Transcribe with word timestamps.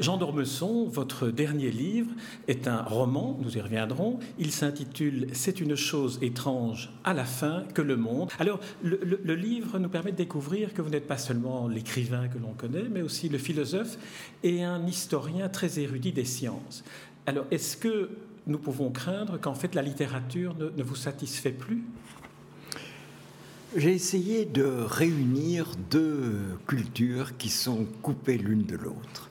Jean 0.00 0.16
d'Ormesson, 0.16 0.86
votre 0.86 1.28
dernier 1.28 1.70
livre 1.70 2.10
est 2.48 2.66
un 2.66 2.82
roman, 2.82 3.38
nous 3.42 3.58
y 3.58 3.60
reviendrons. 3.60 4.18
Il 4.38 4.50
s'intitule 4.50 5.26
C'est 5.34 5.60
une 5.60 5.76
chose 5.76 6.18
étrange 6.22 6.90
à 7.04 7.12
la 7.12 7.26
fin 7.26 7.64
que 7.74 7.82
le 7.82 7.96
monde. 7.96 8.30
Alors, 8.38 8.60
le, 8.82 9.34
livre 9.34 9.78
nous 9.78 9.90
permet 9.90 10.12
de 10.12 10.16
découvrir 10.16 10.72
que 10.72 10.80
vous 10.80 10.88
n'êtes 10.88 11.06
pas 11.06 11.18
seulement 11.18 11.68
l'écrivain 11.68 12.28
que 12.28 12.38
l'on 12.38 12.54
connaît, 12.54 12.88
mais 12.90 13.02
aussi 13.02 13.28
le 13.28 13.36
philosophe 13.36 13.98
et 14.42 14.64
un 14.64 14.86
historien 14.86 15.50
très 15.50 15.78
érudit 15.78 16.12
des 16.12 16.24
sciences. 16.24 16.82
Alors, 17.26 17.44
est-ce 17.50 17.76
que 17.76 18.08
nous 18.46 18.58
pouvons 18.58 18.90
craindre 18.90 19.38
qu'en 19.38 19.54
fait 19.54 19.74
la 19.74 19.82
littérature 19.82 20.54
ne, 20.54 20.70
ne 20.70 20.82
vous 20.82 20.96
satisfait 20.96 21.52
plus? 21.52 21.84
J'ai 23.76 23.92
essayé 23.92 24.46
de 24.46 24.64
réunir 24.64 25.72
deux 25.90 26.58
cultures 26.66 27.36
qui 27.36 27.50
sont 27.50 27.86
coupées 28.02 28.38
l'une 28.38 28.64
de 28.64 28.76
l'autre 28.76 29.29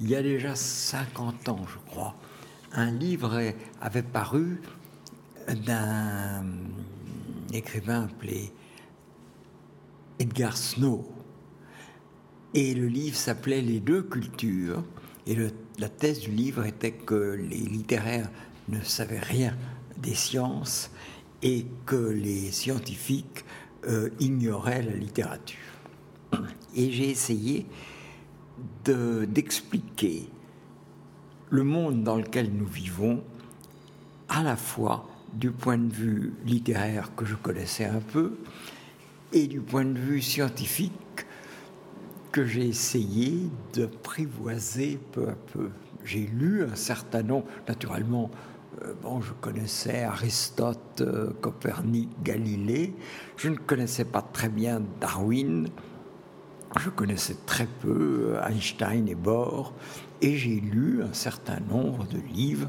il 0.00 0.10
y 0.10 0.16
a 0.16 0.22
déjà 0.22 0.54
50 0.54 1.48
ans, 1.48 1.66
je 1.66 1.90
crois, 1.90 2.14
un 2.72 2.90
livre 2.90 3.52
avait 3.80 4.02
paru 4.02 4.60
d'un 5.48 6.44
écrivain 7.52 8.04
appelé 8.04 8.52
Edgar 10.18 10.56
Snow. 10.56 11.08
Et 12.54 12.74
le 12.74 12.86
livre 12.86 13.16
s'appelait 13.16 13.62
Les 13.62 13.80
deux 13.80 14.02
cultures. 14.02 14.84
Et 15.26 15.36
la 15.78 15.88
thèse 15.88 16.20
du 16.20 16.30
livre 16.30 16.64
était 16.64 16.92
que 16.92 17.14
les 17.14 17.56
littéraires 17.56 18.30
ne 18.68 18.80
savaient 18.82 19.18
rien 19.18 19.56
des 19.98 20.14
sciences 20.14 20.90
et 21.42 21.66
que 21.86 21.96
les 21.96 22.50
scientifiques 22.50 23.44
euh, 23.86 24.10
ignoraient 24.20 24.82
la 24.82 24.94
littérature. 24.94 25.58
Et 26.74 26.90
j'ai 26.90 27.10
essayé 27.10 27.66
d'expliquer 28.84 30.28
le 31.50 31.64
monde 31.64 32.02
dans 32.02 32.16
lequel 32.16 32.50
nous 32.52 32.66
vivons, 32.66 33.22
à 34.28 34.42
la 34.42 34.56
fois 34.56 35.08
du 35.32 35.50
point 35.50 35.78
de 35.78 35.92
vue 35.92 36.34
littéraire 36.44 37.14
que 37.16 37.24
je 37.24 37.34
connaissais 37.34 37.84
un 37.84 38.00
peu, 38.00 38.38
et 39.32 39.46
du 39.46 39.60
point 39.60 39.84
de 39.84 39.98
vue 39.98 40.22
scientifique 40.22 40.92
que 42.32 42.44
j'ai 42.44 42.66
essayé 42.66 43.48
de 43.74 43.86
privoiser 43.86 44.98
peu 45.12 45.28
à 45.28 45.34
peu. 45.52 45.70
J'ai 46.04 46.26
lu 46.26 46.64
un 46.64 46.76
certain 46.76 47.22
nombre, 47.22 47.46
naturellement, 47.66 48.30
euh, 48.82 48.92
bon, 49.02 49.20
je 49.20 49.32
connaissais 49.32 50.04
Aristote, 50.04 51.00
euh, 51.00 51.30
Copernic, 51.40 52.10
Galilée, 52.22 52.94
je 53.36 53.48
ne 53.48 53.56
connaissais 53.56 54.04
pas 54.04 54.22
très 54.22 54.48
bien 54.48 54.82
Darwin, 55.00 55.68
je 56.76 56.90
connaissais 56.90 57.36
très 57.46 57.66
peu 57.66 58.34
euh, 58.34 58.46
Einstein 58.46 59.08
et 59.08 59.14
Bohr, 59.14 59.72
et 60.20 60.36
j'ai 60.36 60.60
lu 60.60 61.02
un 61.02 61.14
certain 61.14 61.60
nombre 61.60 62.06
de 62.06 62.18
livres 62.18 62.68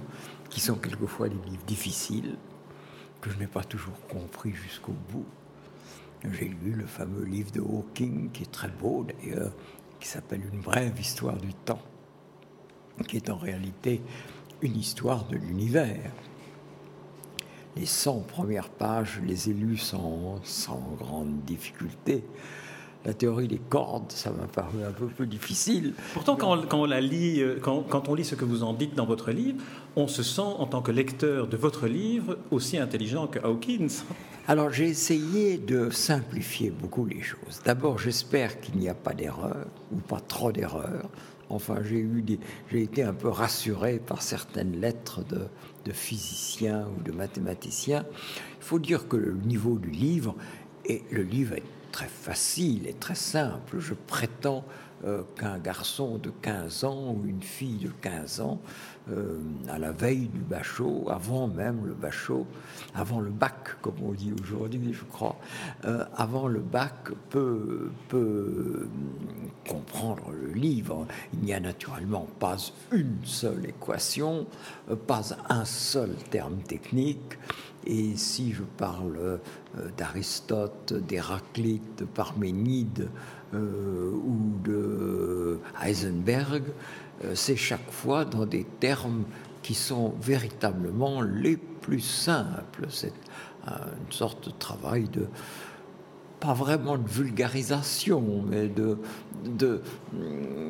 qui 0.49 0.61
sont 0.61 0.75
quelquefois 0.75 1.29
des 1.29 1.49
livres 1.49 1.65
difficiles, 1.65 2.37
que 3.21 3.29
je 3.29 3.37
n'ai 3.37 3.47
pas 3.47 3.63
toujours 3.63 3.99
compris 4.07 4.53
jusqu'au 4.53 4.95
bout. 5.11 5.25
J'ai 6.31 6.47
lu 6.47 6.73
le 6.73 6.85
fameux 6.85 7.23
livre 7.23 7.51
de 7.51 7.61
Hawking, 7.61 8.31
qui 8.31 8.43
est 8.43 8.51
très 8.51 8.69
beau 8.69 9.05
d'ailleurs, 9.05 9.53
qui 9.99 10.07
s'appelle 10.07 10.41
Une 10.51 10.61
brève 10.61 10.99
histoire 10.99 11.37
du 11.37 11.53
temps, 11.53 11.81
qui 13.07 13.17
est 13.17 13.29
en 13.29 13.37
réalité 13.37 14.01
une 14.61 14.77
histoire 14.77 15.25
de 15.25 15.37
l'univers. 15.37 16.11
Les 17.75 17.85
100 17.85 18.21
premières 18.21 18.69
pages, 18.69 19.19
je 19.21 19.27
les 19.27 19.49
ai 19.49 19.53
lues 19.53 19.77
sans, 19.77 20.39
sans 20.43 20.81
grande 20.97 21.43
difficulté 21.45 22.23
la 23.05 23.13
théorie 23.13 23.47
des 23.47 23.59
cordes, 23.59 24.11
ça 24.11 24.31
m'a 24.31 24.45
paru 24.47 24.83
un 24.85 24.91
peu 24.91 25.07
plus 25.07 25.27
difficile. 25.27 25.93
Pourtant, 26.13 26.35
quand, 26.35 26.73
on 26.73 26.85
la 26.85 26.99
lit, 26.99 27.41
euh, 27.41 27.57
quand, 27.61 28.09
on 28.09 28.13
lit 28.13 28.25
ce 28.25 28.35
que 28.35 28.45
vous 28.45 28.63
en 28.63 28.73
dites 28.73 28.95
dans 28.95 29.05
votre 29.05 29.31
livre, 29.31 29.61
on 29.95 30.07
se 30.07 30.21
sent, 30.21 30.41
en 30.41 30.65
tant 30.65 30.81
que 30.81 30.91
lecteur 30.91 31.47
de 31.47 31.55
votre 31.55 31.87
livre, 31.87 32.37
aussi 32.51 32.77
intelligent 32.77 33.27
que 33.27 33.39
Hawkins. 33.39 34.03
Alors, 34.47 34.71
j'ai 34.71 34.89
essayé 34.89 35.57
de 35.57 35.89
simplifier 35.89 36.71
beaucoup 36.71 37.05
les 37.05 37.21
choses. 37.21 37.61
D'abord, 37.63 37.99
j'espère 37.99 38.59
qu'il 38.59 38.77
n'y 38.77 38.89
a 38.89 38.95
pas 38.95 39.13
d'erreur, 39.13 39.67
ou 39.93 39.97
pas 39.97 40.19
trop 40.19 40.51
d'erreurs. 40.51 41.09
Enfin, 41.49 41.77
j'ai 41.83 41.97
eu 41.97 42.23
j'ai 42.71 42.83
été 42.83 43.01
un 43.01 43.13
peu 43.13 43.29
rassuré 43.29 43.99
par 43.99 44.21
certaines 44.21 44.79
lettres 44.79 45.23
de, 45.23 45.47
de 45.85 45.91
physiciens 45.91 46.85
ou 46.97 47.01
de 47.01 47.11
mathématiciens. 47.11 48.05
Il 48.59 48.63
faut 48.63 48.77
dire 48.77 49.07
que 49.07 49.17
le 49.17 49.33
niveau 49.33 49.77
du 49.77 49.89
livre, 49.89 50.35
et 50.85 51.03
le 51.11 51.23
livre 51.23 51.55
est 51.55 51.63
très 51.91 52.07
facile 52.07 52.87
et 52.87 52.93
très 52.93 53.15
simple. 53.15 53.79
Je 53.79 53.93
prétends 53.93 54.63
euh, 55.05 55.21
qu'un 55.37 55.59
garçon 55.59 56.17
de 56.17 56.29
15 56.29 56.83
ans 56.83 57.15
ou 57.15 57.25
une 57.25 57.41
fille 57.41 57.77
de 57.77 57.91
15 58.01 58.41
ans, 58.41 58.59
euh, 59.09 59.39
à 59.69 59.79
la 59.79 59.93
veille 59.93 60.27
du 60.27 60.41
bachot, 60.41 61.07
avant 61.09 61.47
même 61.47 61.85
le 61.85 61.93
bachot, 61.93 62.45
avant 62.93 63.21
le 63.21 63.29
bac, 63.29 63.79
comme 63.81 63.95
on 64.03 64.11
dit 64.11 64.33
aujourd'hui, 64.43 64.91
je 64.91 65.05
crois, 65.05 65.37
euh, 65.85 66.03
avant 66.17 66.49
le 66.49 66.59
bac, 66.59 67.11
peut, 67.29 67.91
peut 68.09 68.89
comprendre 69.65 70.31
le 70.31 70.51
livre. 70.51 71.07
Il 71.31 71.45
n'y 71.45 71.53
a 71.53 71.61
naturellement 71.61 72.27
pas 72.37 72.57
une 72.91 73.19
seule 73.23 73.67
équation, 73.67 74.47
pas 75.07 75.37
un 75.47 75.63
seul 75.63 76.13
terme 76.29 76.57
technique. 76.57 77.37
Et 77.85 78.15
si 78.15 78.53
je 78.53 78.63
parle 78.63 79.17
euh, 79.17 79.37
d'Aristote, 79.97 80.93
d'Héraclite, 80.93 81.99
de 81.99 82.05
Parménide 82.05 83.09
euh, 83.53 84.11
ou 84.11 84.59
de 84.63 85.59
Heisenberg, 85.81 86.63
euh, 87.23 87.35
c'est 87.35 87.55
chaque 87.55 87.89
fois 87.91 88.25
dans 88.25 88.45
des 88.45 88.65
termes 88.79 89.23
qui 89.61 89.73
sont 89.73 90.13
véritablement 90.21 91.21
les 91.21 91.57
plus 91.57 92.01
simples. 92.01 92.87
C'est 92.89 93.13
une 93.67 94.11
sorte 94.11 94.47
de 94.47 94.53
travail 94.57 95.03
de 95.09 95.27
pas 96.39 96.53
vraiment 96.53 96.97
de 96.97 97.07
vulgarisation, 97.07 98.43
mais 98.47 98.67
de, 98.67 98.97
de 99.45 99.81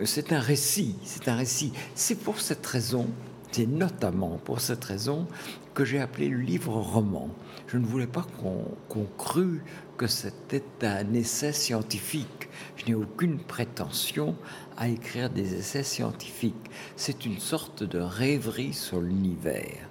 c'est 0.03 0.33
un 0.33 0.39
récit, 0.39 0.95
c'est 1.03 1.27
un 1.27 1.35
récit. 1.35 1.71
C'est 1.93 2.15
pour 2.15 2.41
cette 2.41 2.65
raison 2.65 3.07
c'est 3.51 3.65
notamment 3.67 4.39
pour 4.43 4.61
cette 4.61 4.83
raison 4.83 5.27
que 5.73 5.85
j'ai 5.85 5.99
appelé 5.99 6.29
le 6.29 6.39
livre 6.39 6.73
roman. 6.73 7.29
Je 7.67 7.77
ne 7.77 7.85
voulais 7.85 8.07
pas 8.07 8.25
qu'on 8.39 9.05
crût 9.17 9.63
que 9.97 10.07
c'était 10.07 10.63
un 10.81 11.13
essai 11.13 11.51
scientifique. 11.51 12.49
Je 12.75 12.85
n'ai 12.85 12.95
aucune 12.95 13.39
prétention 13.39 14.35
à 14.77 14.87
écrire 14.87 15.29
des 15.29 15.55
essais 15.55 15.83
scientifiques. 15.83 16.69
C'est 16.95 17.25
une 17.25 17.39
sorte 17.39 17.83
de 17.83 17.99
rêverie 17.99 18.73
sur 18.73 19.01
l'univers. 19.01 19.89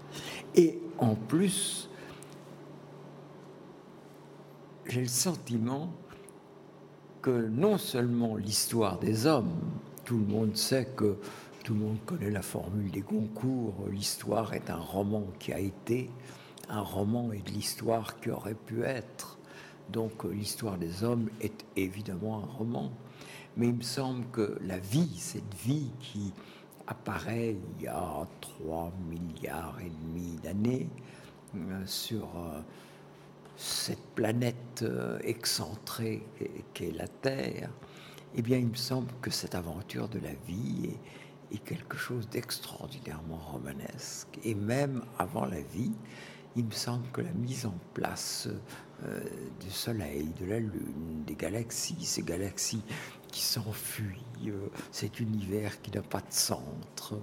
Et 0.54 0.78
en 0.98 1.14
plus, 1.14 1.88
j'ai 4.86 5.02
le 5.02 5.08
sentiment 5.08 5.92
que 7.20 7.48
non 7.48 7.76
seulement 7.78 8.36
l'histoire 8.36 8.98
des 8.98 9.26
hommes, 9.26 9.60
tout 10.04 10.18
le 10.18 10.24
monde 10.24 10.56
sait 10.56 10.88
que 10.96 11.16
tout 11.68 11.74
le 11.74 11.80
monde 11.80 11.98
connaît 12.06 12.30
la 12.30 12.40
formule 12.40 12.90
des 12.90 13.02
concours. 13.02 13.74
L'histoire 13.90 14.54
est 14.54 14.70
un 14.70 14.78
roman 14.78 15.26
qui 15.38 15.52
a 15.52 15.58
été, 15.58 16.08
un 16.70 16.80
roman 16.80 17.30
est 17.32 17.46
de 17.46 17.50
l'histoire 17.50 18.18
qui 18.20 18.30
aurait 18.30 18.54
pu 18.54 18.84
être. 18.84 19.38
Donc 19.92 20.24
l'histoire 20.24 20.78
des 20.78 21.04
hommes 21.04 21.28
est 21.42 21.66
évidemment 21.76 22.38
un 22.38 22.46
roman. 22.46 22.90
Mais 23.58 23.66
il 23.66 23.74
me 23.74 23.82
semble 23.82 24.24
que 24.32 24.56
la 24.62 24.78
vie, 24.78 25.14
cette 25.18 25.54
vie 25.56 25.90
qui 26.00 26.32
apparaît 26.86 27.54
il 27.78 27.84
y 27.84 27.86
a 27.86 28.26
3 28.40 28.90
milliards 29.06 29.76
et 29.82 29.90
demi 29.90 30.38
d'années 30.42 30.88
euh, 31.54 31.82
sur 31.84 32.24
euh, 32.38 32.62
cette 33.58 34.14
planète 34.14 34.80
euh, 34.84 35.18
excentrée 35.22 36.22
qu'est 36.72 36.92
la 36.92 37.08
Terre, 37.08 37.68
eh 38.34 38.40
bien 38.40 38.56
il 38.56 38.68
me 38.68 38.74
semble 38.74 39.12
que 39.20 39.30
cette 39.30 39.54
aventure 39.54 40.08
de 40.08 40.18
la 40.18 40.32
vie 40.46 40.92
est, 40.92 40.98
est 41.52 41.58
quelque 41.64 41.96
chose 41.96 42.28
d'extraordinairement 42.28 43.38
romanesque. 43.38 44.38
Et 44.44 44.54
même 44.54 45.04
avant 45.18 45.44
la 45.44 45.60
vie, 45.60 45.92
il 46.56 46.64
me 46.64 46.72
semble 46.72 47.06
que 47.12 47.20
la 47.20 47.32
mise 47.32 47.66
en 47.66 47.74
place 47.94 48.48
euh, 49.04 49.20
du 49.60 49.70
Soleil, 49.70 50.28
de 50.40 50.46
la 50.46 50.58
Lune, 50.58 51.22
des 51.24 51.36
galaxies, 51.36 52.04
ces 52.04 52.22
galaxies 52.22 52.82
qui 53.30 53.42
s'enfuient, 53.42 54.48
euh, 54.48 54.68
cet 54.90 55.20
univers 55.20 55.80
qui 55.82 55.92
n'a 55.92 56.02
pas 56.02 56.20
de 56.20 56.30
centre, 56.30 57.14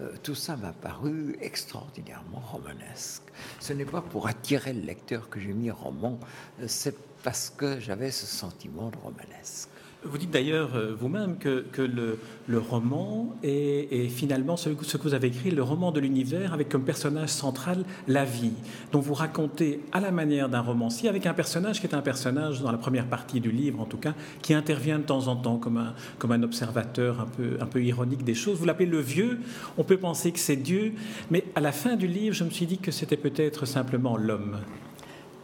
euh, 0.00 0.12
tout 0.22 0.34
ça 0.34 0.56
m'a 0.56 0.72
paru 0.72 1.36
extraordinairement 1.40 2.40
romanesque. 2.40 3.22
Ce 3.60 3.72
n'est 3.72 3.86
pas 3.86 4.02
pour 4.02 4.26
attirer 4.26 4.74
le 4.74 4.82
lecteur 4.82 5.30
que 5.30 5.40
j'ai 5.40 5.54
mis 5.54 5.70
roman, 5.70 6.18
c'est 6.66 6.96
parce 7.22 7.48
que 7.48 7.80
j'avais 7.80 8.10
ce 8.10 8.26
sentiment 8.26 8.90
de 8.90 8.98
romanesque. 8.98 9.70
Vous 10.04 10.18
dites 10.18 10.32
d'ailleurs 10.32 10.74
euh, 10.74 10.96
vous-même 10.98 11.36
que, 11.38 11.64
le, 11.78 12.18
roman 12.58 13.36
est, 13.44 14.08
finalement 14.08 14.56
ce, 14.56 14.68
que 14.70 15.02
vous 15.02 15.14
avez 15.14 15.28
écrit, 15.28 15.52
le 15.52 15.62
roman 15.62 15.92
de 15.92 16.00
l'univers, 16.00 16.52
avec 16.52 16.68
comme 16.68 16.82
personnage 16.82 17.28
central 17.28 17.84
la 18.08 18.24
vie, 18.24 18.52
dont 18.90 18.98
vous 18.98 19.14
racontez 19.14 19.80
à 19.92 20.00
la 20.00 20.10
manière 20.10 20.48
d'un 20.48 20.60
romancier, 20.60 21.08
avec 21.08 21.26
un 21.26 21.34
personnage 21.34 21.80
qui 21.80 21.86
est 21.86 21.94
un 21.94 22.02
personnage, 22.02 22.62
dans 22.62 22.72
la 22.72 22.78
première 22.78 23.06
partie 23.06 23.40
du 23.40 23.52
livre 23.52 23.80
en 23.80 23.84
tout 23.84 23.96
cas, 23.96 24.14
qui 24.42 24.54
intervient 24.54 24.98
de 24.98 25.04
temps 25.04 25.28
en 25.28 25.36
temps 25.36 25.58
comme 25.58 25.76
un, 25.76 26.42
observateur 26.42 27.20
un 27.20 27.26
peu, 27.26 27.58
un 27.60 27.66
peu 27.66 27.82
ironique 27.82 28.24
des 28.24 28.34
choses. 28.34 28.58
Vous 28.58 28.66
l'appelez 28.66 28.86
le 28.86 29.00
vieux, 29.00 29.38
on 29.78 29.84
peut 29.84 29.98
penser 29.98 30.32
que 30.32 30.40
c'est 30.40 30.56
Dieu, 30.56 30.94
mais 31.30 31.44
à 31.54 31.60
la 31.60 31.70
fin 31.70 31.94
du 31.94 32.08
livre, 32.08 32.34
je 32.34 32.42
me 32.42 32.50
suis 32.50 32.66
dit 32.66 32.78
que 32.78 32.90
c'était 32.90 33.16
peut-être 33.16 33.66
simplement 33.66 34.16
l'homme. 34.16 34.58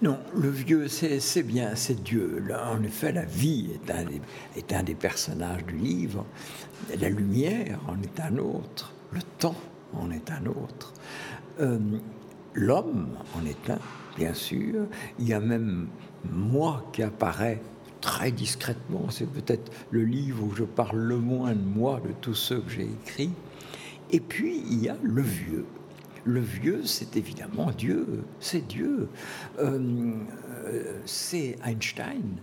Non, 0.00 0.17
le 0.33 0.49
vieux, 0.49 0.87
c'est 0.87 1.43
bien, 1.43 1.75
c'est 1.75 2.05
Dieu. 2.05 2.41
Là, 2.47 2.71
en 2.71 2.85
effet, 2.85 3.11
la 3.11 3.25
vie 3.25 3.71
est 3.75 3.91
un, 3.91 4.05
des, 4.05 4.21
est 4.56 4.73
un 4.73 4.85
des 4.85 4.95
personnages 4.95 5.65
du 5.65 5.77
livre. 5.77 6.25
La 7.00 7.09
lumière 7.09 7.81
en 7.89 8.00
est 8.00 8.21
un 8.21 8.39
autre. 8.39 8.95
Le 9.11 9.21
temps 9.39 9.56
en 9.95 10.12
est 10.12 10.31
un 10.31 10.47
autre. 10.47 10.95
Euh, 11.59 11.81
l'homme 12.55 13.09
en 13.35 13.45
est 13.45 13.71
un, 13.71 13.81
bien 14.17 14.35
sûr. 14.35 14.87
Il 15.19 15.27
y 15.27 15.33
a 15.33 15.41
même 15.41 15.89
moi 16.31 16.89
qui 16.93 17.03
apparaît 17.03 17.61
très 18.00 18.31
discrètement. 18.31 19.11
C'est 19.11 19.29
peut-être 19.29 19.73
le 19.91 20.05
livre 20.05 20.45
où 20.45 20.55
je 20.55 20.62
parle 20.62 20.99
le 20.99 21.17
moins 21.17 21.55
de 21.55 21.65
moi, 21.65 22.00
de 22.06 22.12
tous 22.21 22.35
ceux 22.35 22.61
que 22.61 22.71
j'ai 22.71 22.89
écrits. 23.05 23.33
Et 24.12 24.21
puis, 24.21 24.62
il 24.71 24.85
y 24.85 24.89
a 24.89 24.97
le 25.03 25.23
vieux, 25.23 25.67
le 26.25 26.41
vieux, 26.41 26.85
c'est 26.85 27.17
évidemment 27.17 27.70
Dieu, 27.70 28.25
c'est 28.41 28.67
Dieu. 28.67 29.09
Euh, 29.59 30.15
c'est 31.05 31.56
Einstein 31.65 32.37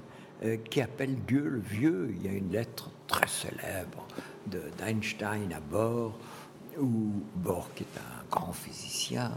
euh, 0.43 0.57
qui 0.69 0.81
appelle 0.81 1.15
Dieu 1.27 1.47
le 1.47 1.59
vieux. 1.59 2.13
Il 2.15 2.25
y 2.25 2.29
a 2.29 2.37
une 2.37 2.51
lettre 2.51 2.89
très 3.07 3.27
célèbre 3.27 4.07
d'Einstein 4.77 5.53
à 5.53 5.59
Bohr, 5.59 6.17
où 6.79 7.11
Bohr, 7.35 7.69
qui 7.75 7.83
est 7.83 7.97
un 7.97 8.23
grand 8.29 8.53
physicien, 8.53 9.31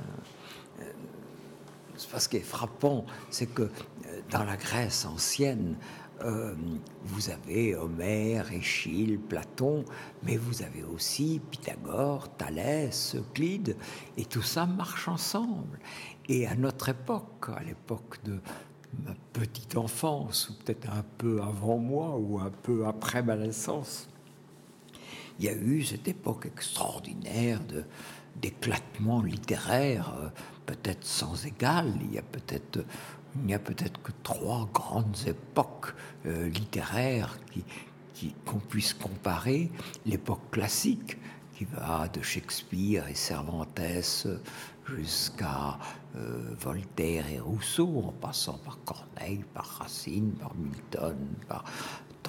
ce 1.98 2.28
qui 2.28 2.38
est 2.38 2.40
frappant, 2.40 3.04
c'est 3.30 3.46
que 3.46 3.70
dans 4.30 4.44
la 4.44 4.56
Grèce 4.56 5.04
ancienne, 5.04 5.76
euh, 6.24 6.54
vous 7.04 7.30
avez 7.30 7.76
Homère, 7.76 8.52
Échille, 8.52 9.18
Platon, 9.18 9.84
mais 10.24 10.36
vous 10.36 10.62
avez 10.62 10.82
aussi 10.82 11.40
Pythagore, 11.50 12.28
Thalès, 12.36 13.14
Euclide, 13.14 13.76
et 14.16 14.24
tout 14.24 14.42
ça 14.42 14.66
marche 14.66 15.06
ensemble. 15.06 15.78
Et 16.28 16.46
à 16.46 16.56
notre 16.56 16.88
époque, 16.88 17.50
à 17.56 17.62
l'époque 17.62 18.18
de 18.24 18.40
ma 19.04 19.14
petite 19.32 19.76
enfance, 19.76 20.50
ou 20.50 20.54
peut-être 20.64 20.90
un 20.90 21.04
peu 21.18 21.40
avant 21.40 21.78
moi, 21.78 22.16
ou 22.16 22.40
un 22.40 22.50
peu 22.50 22.86
après 22.86 23.22
ma 23.22 23.36
naissance, 23.36 24.08
il 25.38 25.44
y 25.44 25.48
a 25.48 25.54
eu 25.54 25.84
cette 25.84 26.08
époque 26.08 26.46
extraordinaire 26.46 27.60
d'éclatement 28.34 29.22
littéraire, 29.22 30.12
euh, 30.20 30.28
peut-être 30.68 31.04
sans 31.04 31.46
égal. 31.46 31.94
Il 32.02 32.14
y 32.14 32.18
a 32.18 32.22
peut-être 32.22 32.84
il 33.36 33.46
n'y 33.46 33.54
a 33.54 33.58
peut-être 33.58 34.00
que 34.02 34.12
trois 34.22 34.68
grandes 34.72 35.16
époques 35.26 35.94
euh, 36.26 36.48
littéraires 36.48 37.38
qui, 38.14 38.34
qu'on 38.44 38.58
puisse 38.58 38.94
comparer. 38.94 39.70
L'époque 40.06 40.50
classique, 40.50 41.16
qui 41.54 41.64
va 41.64 42.08
de 42.08 42.22
Shakespeare 42.22 43.06
et 43.08 43.14
Cervantes 43.14 43.80
jusqu'à 44.86 45.78
euh, 46.16 46.54
Voltaire 46.58 47.28
et 47.30 47.38
Rousseau, 47.38 48.02
en 48.06 48.12
passant 48.12 48.58
par 48.58 48.78
Corneille, 48.84 49.44
par 49.54 49.66
Racine, 49.66 50.32
par 50.32 50.54
Milton, 50.54 51.16
par 51.48 51.64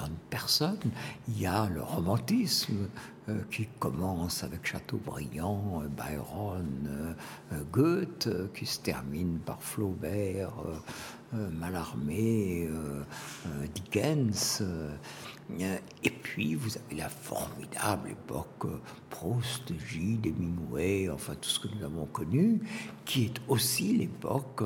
de 0.08 0.30
personnes. 0.30 0.92
Il 1.28 1.40
y 1.40 1.46
a 1.46 1.68
le 1.68 1.82
romantisme 1.82 2.88
euh, 3.28 3.42
qui 3.52 3.68
commence 3.80 4.44
avec 4.44 4.66
Chateaubriand, 4.66 5.84
Byron, 5.98 7.16
Goethe, 7.72 8.30
qui 8.54 8.66
se 8.66 8.80
termine 8.80 9.40
par 9.40 9.62
Flaubert, 9.62 10.54
euh, 11.36 11.48
Mallarmé, 11.52 12.68
euh, 12.68 13.04
euh, 13.46 13.68
Dickens. 13.76 14.64
et 16.04 16.10
puis, 16.10 16.56
vous 16.56 16.76
avez 16.76 16.96
la 16.96 17.10
formidable 17.10 18.10
époque 18.10 18.66
Proust, 19.12 19.72
Gide, 19.88 20.26
Hemingway, 20.26 21.08
enfin 21.08 21.36
tout 21.40 21.50
ce 21.50 21.60
que 21.60 21.68
nous 21.68 21.86
avons 21.86 22.06
connu, 22.06 22.62
qui 23.06 23.26
est 23.26 23.42
aussi 23.48 23.98
l'époque 23.98 24.64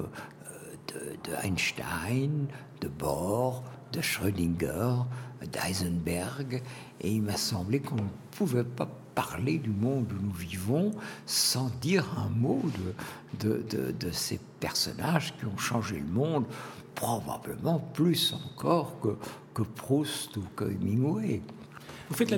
de, 0.88 1.18
de, 1.30 1.36
Einstein, 1.44 2.48
de 2.80 2.88
Bohr, 2.88 3.62
de 3.94 4.02
Schrödinger, 4.02 5.06
d'Eisenberg. 5.52 6.62
Et 7.02 7.12
il 7.12 7.22
m'a 7.22 7.38
semblé 7.38 7.80
qu'on 7.80 7.96
ne 7.96 8.10
pouvait 8.32 8.64
pas 8.64 8.90
parler 9.16 9.60
du 9.60 9.70
monde 9.70 10.12
où 10.12 10.26
nous 10.26 10.34
vivons 10.34 10.92
sans 11.26 11.70
dire 11.82 12.06
un 12.18 12.30
mot 12.30 12.62
de, 13.40 13.64
de, 13.70 14.12
ces 14.12 14.40
personnages 14.60 15.34
qui 15.38 15.46
ont 15.46 15.58
changé 15.58 16.00
le 16.00 16.12
monde, 16.12 16.46
probablement 16.96 17.80
plus 17.80 18.34
encore 18.34 19.00
que, 19.00 19.16
que 19.54 19.62
Proust 19.62 20.36
ou 20.38 20.44
que 20.56 20.66
Hemingway. 20.66 21.42
Vous 22.10 22.16
faites 22.16 22.32
la 22.32 22.38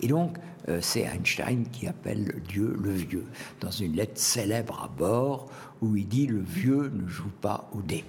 Et 0.00 0.08
donc, 0.08 0.36
euh, 0.68 0.78
c'est 0.82 1.02
Einstein 1.02 1.66
qui 1.72 1.86
appelle 1.86 2.42
Dieu 2.46 2.76
le 2.80 2.92
vieux, 2.92 3.26
dans 3.60 3.70
une 3.70 3.96
lettre 3.96 4.20
célèbre 4.20 4.82
à 4.82 4.88
bord 4.88 5.50
où 5.80 5.96
il 5.96 6.06
dit 6.06 6.26
Le 6.26 6.40
vieux 6.40 6.90
ne 6.94 7.08
joue 7.08 7.32
pas 7.40 7.70
au 7.72 7.80
dé. 7.80 8.04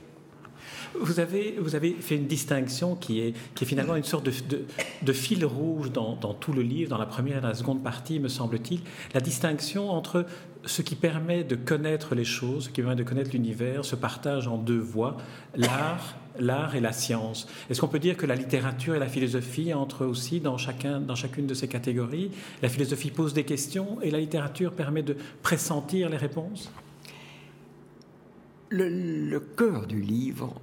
Vous 1.00 1.20
avez, 1.20 1.56
vous 1.60 1.76
avez 1.76 1.94
fait 1.94 2.16
une 2.16 2.28
distinction 2.28 2.96
qui 2.96 3.22
est, 3.22 3.34
qui 3.56 3.64
est 3.64 3.68
finalement 3.68 3.96
une 3.96 4.04
sorte 4.04 4.26
de, 4.26 4.66
de, 5.02 5.14
fil 5.14 5.46
rouge 5.46 5.92
dans, 5.92 6.16
dans, 6.16 6.34
tout 6.34 6.54
le 6.54 6.62
livre, 6.62 6.90
dans 6.90 6.98
la 6.98 7.06
première 7.06 7.40
et 7.40 7.42
la 7.42 7.54
seconde 7.54 7.84
partie, 7.84 8.20
me 8.20 8.28
semble-t-il, 8.28 8.82
la 9.14 9.22
distinction 9.22 9.90
entre 9.90 10.26
ce 10.66 10.82
qui 10.82 10.96
permet 10.96 11.44
de 11.44 11.56
connaître 11.56 12.14
les 12.14 12.24
choses, 12.24 12.66
ce 12.66 12.70
qui 12.70 12.82
permet 12.82 12.96
de 12.96 13.04
connaître 13.04 13.32
l'univers, 13.32 13.86
se 13.86 13.96
partage 13.96 14.48
en 14.48 14.58
deux 14.58 14.80
voies, 14.80 15.18
l'art 15.56 16.16
l'art 16.40 16.76
et 16.76 16.80
la 16.80 16.94
science. 16.94 17.48
Est-ce 17.70 17.82
qu'on 17.82 17.88
peut 17.88 18.00
dire 18.00 18.18
que 18.18 18.26
la 18.26 18.36
littérature 18.36 18.96
et 18.96 19.00
la 19.00 19.08
philosophie 19.08 19.74
entrent 19.74 20.06
aussi 20.06 20.40
dans, 20.40 20.58
chacun, 20.58 21.00
dans 21.00 21.16
chacune 21.16 21.48
de 21.48 21.54
ces 21.54 21.68
catégories? 21.68 22.32
La 22.62 22.70
philosophie 22.70 23.12
pose 23.12 23.34
des 23.34 23.44
questions 23.44 24.02
et 24.02 24.12
la 24.12 24.20
littérature 24.20 24.74
permet 24.74 25.04
de 25.04 25.16
pressentir 25.42 26.10
les 26.10 26.18
réponses? 26.18 26.72
Le, 28.72 29.40
cœur 29.40 29.86
du 29.86 30.02
livre 30.02 30.54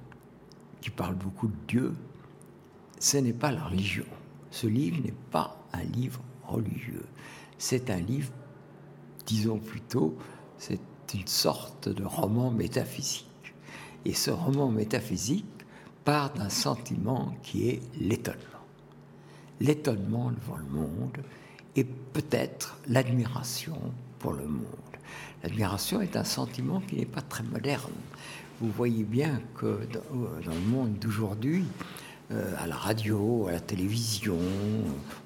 qui 0.81 0.89
parle 0.89 1.15
beaucoup 1.15 1.47
de 1.47 1.55
Dieu, 1.67 1.93
ce 2.99 3.17
n'est 3.17 3.33
pas 3.33 3.51
la 3.51 3.65
religion. 3.65 4.05
Ce 4.51 4.67
livre 4.67 5.01
n'est 5.03 5.13
pas 5.31 5.57
un 5.73 5.83
livre 5.83 6.21
religieux. 6.43 7.05
C'est 7.57 7.89
un 7.89 7.99
livre, 7.99 8.31
disons 9.25 9.59
plutôt, 9.59 10.17
c'est 10.57 10.79
une 11.13 11.27
sorte 11.27 11.89
de 11.89 12.03
roman 12.03 12.51
métaphysique. 12.51 13.25
Et 14.05 14.13
ce 14.13 14.31
roman 14.31 14.69
métaphysique 14.69 15.45
part 16.03 16.33
d'un 16.33 16.49
sentiment 16.49 17.35
qui 17.43 17.69
est 17.69 17.81
l'étonnement. 17.99 18.39
L'étonnement 19.59 20.31
devant 20.31 20.57
le 20.57 20.65
monde 20.65 21.17
et 21.75 21.83
peut-être 21.83 22.79
l'admiration 22.87 23.79
pour 24.17 24.33
le 24.33 24.47
monde. 24.47 24.88
L'admiration 25.43 26.01
est 26.01 26.15
un 26.15 26.23
sentiment 26.23 26.81
qui 26.81 26.97
n'est 26.97 27.05
pas 27.05 27.21
très 27.21 27.43
moderne 27.43 27.91
vous 28.61 28.71
voyez 28.71 29.03
bien 29.03 29.41
que 29.55 29.87
dans, 29.93 30.51
le 30.51 30.59
monde 30.69 30.99
d'aujourd'hui, 30.99 31.63
euh, 32.31 32.53
à 32.59 32.67
la 32.67 32.75
radio, 32.75 33.47
à 33.47 33.53
la 33.53 33.59
télévision, 33.61 34.37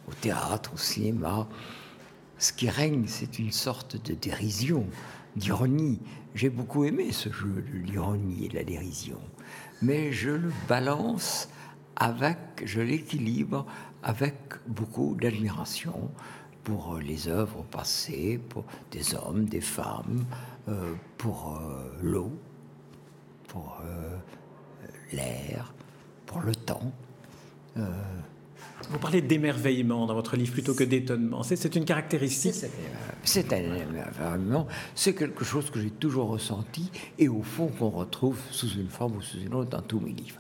au 0.07 0.13
théâtre, 0.21 0.71
au 0.73 0.77
cinéma, 0.77 1.47
ce 2.37 2.53
qui 2.53 2.69
règne, 2.69 3.05
c'est 3.07 3.39
une 3.39 3.51
sorte 3.51 3.97
de 4.05 4.13
dérision, 4.13 4.85
d'ironie. 5.35 5.99
J'ai 6.35 6.49
beaucoup 6.49 6.83
aimé 6.83 7.11
ce 7.11 7.31
jeu 7.31 7.63
de 7.73 7.77
l'ironie 7.79 8.45
et 8.45 8.49
de 8.49 8.55
la 8.55 8.63
dérision, 8.63 9.19
mais 9.81 10.11
je 10.11 10.29
le 10.29 10.51
balance 10.69 11.49
avec, 11.95 12.37
je 12.65 12.81
l'équilibre 12.81 13.65
avec 14.03 14.35
beaucoup 14.67 15.15
d'admiration 15.19 16.11
pour 16.63 16.97
les 16.97 17.27
œuvres 17.27 17.63
passées, 17.63 18.39
pour 18.49 18.63
des 18.91 19.15
hommes, 19.15 19.45
des 19.45 19.61
femmes, 19.61 20.25
euh, 20.67 20.93
pour 21.17 21.59
euh, 21.61 21.97
l'eau, 22.01 22.31
pour 23.47 23.81
euh, 23.85 24.17
l'air, 25.11 25.73
pour 26.25 26.41
le 26.41 26.55
temps. 26.55 26.91
Euh, 27.77 27.81
vous 28.89 28.99
parlez 28.99 29.21
d'émerveillement 29.21 30.05
dans 30.05 30.13
votre 30.13 30.35
livre 30.35 30.51
plutôt 30.51 30.73
que 30.73 30.83
d'étonnement. 30.83 31.43
C'est 31.43 31.75
une 31.75 31.85
caractéristique. 31.85 32.55
C'est 33.23 33.53
un 33.53 33.57
émerveillement. 33.57 34.67
C'est 34.95 35.13
quelque 35.13 35.45
chose 35.45 35.69
que 35.69 35.79
j'ai 35.79 35.89
toujours 35.89 36.29
ressenti 36.29 36.91
et 37.17 37.29
au 37.29 37.43
fond 37.43 37.67
qu'on 37.67 37.89
retrouve 37.89 38.39
sous 38.51 38.69
une 38.69 38.89
forme 38.89 39.17
ou 39.17 39.21
sous 39.21 39.39
une 39.39 39.53
autre 39.53 39.69
dans 39.69 39.81
tous 39.81 39.99
mes 39.99 40.11
livres. 40.11 40.39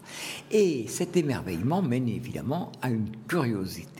Et 0.51 0.87
cet 0.87 1.15
émerveillement 1.15 1.81
mène 1.81 2.09
évidemment 2.09 2.71
à 2.81 2.89
une 2.89 3.09
curiosité. 3.27 3.92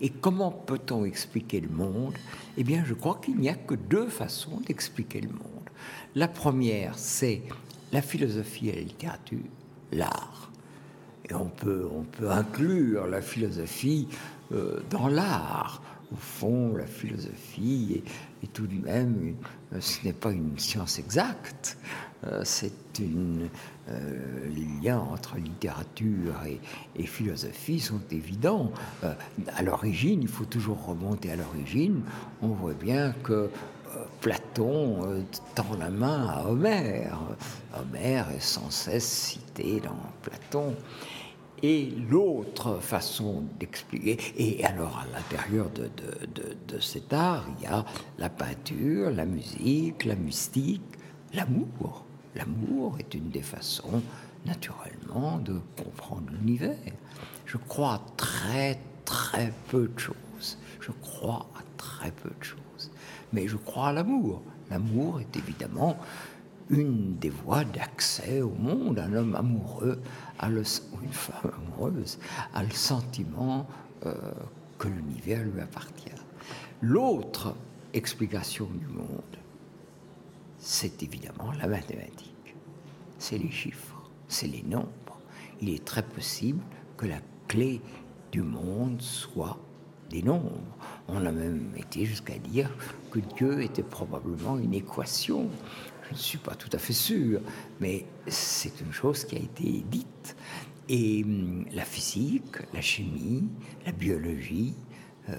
Et 0.00 0.10
comment 0.10 0.50
peut-on 0.50 1.04
expliquer 1.04 1.60
le 1.60 1.68
monde? 1.68 2.14
Eh 2.56 2.64
bien, 2.64 2.84
je 2.86 2.94
crois 2.94 3.20
qu'il 3.22 3.36
n'y 3.36 3.48
a 3.48 3.54
que 3.54 3.74
deux 3.74 4.08
façons 4.08 4.60
d'expliquer 4.66 5.20
le 5.20 5.28
monde. 5.28 5.68
La 6.14 6.28
première, 6.28 6.98
c'est 6.98 7.42
la 7.92 8.02
philosophie 8.02 8.68
et 8.68 8.74
la 8.74 8.82
littérature, 8.82 9.38
l'art. 9.92 10.50
et 11.28 11.34
on 11.34 11.48
peut, 11.48 11.88
on 11.92 12.02
peut 12.02 12.30
inclure 12.30 13.06
la 13.06 13.20
philosophie 13.20 14.08
dans 14.90 15.08
l'art. 15.08 15.82
Au 16.12 16.16
fond, 16.16 16.74
la 16.76 16.86
philosophie 16.86 18.02
est, 18.42 18.52
tout 18.54 18.66
de 18.66 18.82
même, 18.82 19.34
ce 19.78 20.04
n'est 20.04 20.14
pas 20.14 20.32
une 20.32 20.58
science 20.58 20.98
exacte, 20.98 21.76
c'est 22.44 22.98
une, 22.98 23.50
les 23.88 24.66
liens 24.82 25.00
entre 25.00 25.36
littérature 25.36 26.34
et, 26.96 27.06
philosophie 27.06 27.78
sont 27.78 28.00
évidents. 28.10 28.72
à 29.02 29.62
l'origine, 29.62 30.22
il 30.22 30.28
faut 30.28 30.46
toujours 30.46 30.86
remonter 30.86 31.30
à 31.30 31.36
l'origine. 31.36 32.00
On 32.40 32.48
voit 32.48 32.72
bien 32.72 33.12
que 33.22 33.50
Platon 34.20 35.04
euh, 35.04 35.22
tend 35.54 35.76
la 35.78 35.90
main 35.90 36.28
à 36.28 36.46
Homère. 36.46 37.18
Homère 37.78 38.30
est 38.30 38.42
sans 38.42 38.70
cesse 38.70 39.06
cité 39.06 39.80
dans 39.80 39.96
Platon. 40.22 40.74
Et 41.62 41.92
l'autre 42.08 42.78
façon 42.80 43.44
d'expliquer, 43.58 44.18
et 44.36 44.64
alors 44.64 44.98
à 44.98 45.16
l'intérieur 45.16 45.70
de, 45.70 45.90
de, 46.68 46.80
cet 46.80 47.12
art, 47.12 47.46
il 47.58 47.64
y 47.64 47.66
a 47.66 47.84
la 48.18 48.30
peinture, 48.30 49.10
la 49.10 49.24
musique, 49.24 50.04
la 50.04 50.14
mystique, 50.14 50.82
l'amour. 51.34 52.04
L'amour 52.36 52.96
est 53.00 53.14
une 53.14 53.30
des 53.30 53.42
façons, 53.42 54.02
naturellement, 54.46 55.38
de 55.38 55.60
comprendre 55.76 56.30
l'univers. 56.30 56.76
Je 57.46 57.56
crois 57.56 58.00
très 58.16 58.78
très 59.04 59.52
peu 59.68 59.88
de 59.88 59.98
choses. 59.98 60.58
Je 60.80 60.92
crois 61.02 61.48
à 61.56 61.62
très 61.76 62.12
peu 62.12 62.30
de 62.30 62.44
choses 62.44 62.58
mais 63.32 63.48
je 63.48 63.56
crois 63.56 63.88
à 63.88 63.92
l'amour. 63.92 64.42
L'amour 64.70 65.20
est 65.20 65.36
évidemment 65.36 65.96
une 66.70 67.16
des 67.16 67.30
voies 67.30 67.64
d'accès 67.64 68.42
au 68.42 68.50
monde. 68.50 68.98
Un 68.98 69.12
homme 69.14 69.34
amoureux 69.34 70.00
a 70.38 70.48
le, 70.48 70.60
ou 70.60 71.02
une 71.02 71.12
femme 71.12 71.52
amoureuse 71.56 72.18
a 72.54 72.62
le 72.62 72.70
sentiment 72.70 73.66
euh, 74.06 74.14
que 74.78 74.88
l'univers 74.88 75.44
lui 75.44 75.60
appartient. 75.60 76.10
L'autre 76.80 77.54
explication 77.92 78.66
du 78.66 78.86
monde, 78.86 79.36
c'est 80.58 81.02
évidemment 81.02 81.52
la 81.58 81.66
mathématique. 81.66 82.54
C'est 83.18 83.38
les 83.38 83.50
chiffres, 83.50 84.10
c'est 84.28 84.46
les 84.46 84.62
nombres. 84.62 84.88
Il 85.60 85.70
est 85.70 85.84
très 85.84 86.02
possible 86.02 86.62
que 86.96 87.06
la 87.06 87.18
clé 87.48 87.80
du 88.30 88.42
monde 88.42 89.00
soit 89.00 89.58
des 90.10 90.22
nombres. 90.22 90.60
On 91.08 91.24
a 91.26 91.32
même 91.32 91.72
été 91.76 92.04
jusqu'à 92.04 92.38
dire 92.38 92.70
que 93.10 93.18
Dieu 93.36 93.62
était 93.62 93.82
probablement 93.82 94.58
une 94.58 94.74
équation. 94.74 95.48
Je 96.08 96.14
ne 96.14 96.18
suis 96.18 96.38
pas 96.38 96.54
tout 96.54 96.70
à 96.72 96.78
fait 96.78 96.94
sûr, 96.94 97.40
mais 97.80 98.06
c'est 98.26 98.80
une 98.80 98.92
chose 98.92 99.24
qui 99.24 99.36
a 99.36 99.38
été 99.38 99.84
dite. 99.90 100.36
Et 100.88 101.22
hum, 101.22 101.66
la 101.72 101.84
physique, 101.84 102.56
la 102.72 102.80
chimie, 102.80 103.48
la 103.84 103.92
biologie, 103.92 104.74
euh, 105.28 105.34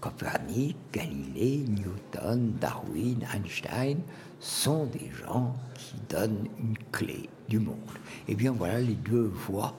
Copernic, 0.00 0.76
Galilée, 0.92 1.64
Newton, 1.68 2.54
Darwin, 2.58 3.26
Einstein 3.34 3.98
sont 4.40 4.86
des 4.86 5.10
gens 5.10 5.54
qui 5.74 5.96
donnent 6.08 6.48
une 6.58 6.78
clé 6.90 7.28
du 7.48 7.58
monde. 7.58 7.76
Eh 8.28 8.34
bien 8.34 8.52
voilà 8.52 8.80
les 8.80 8.94
deux 8.94 9.30
voies 9.48 9.74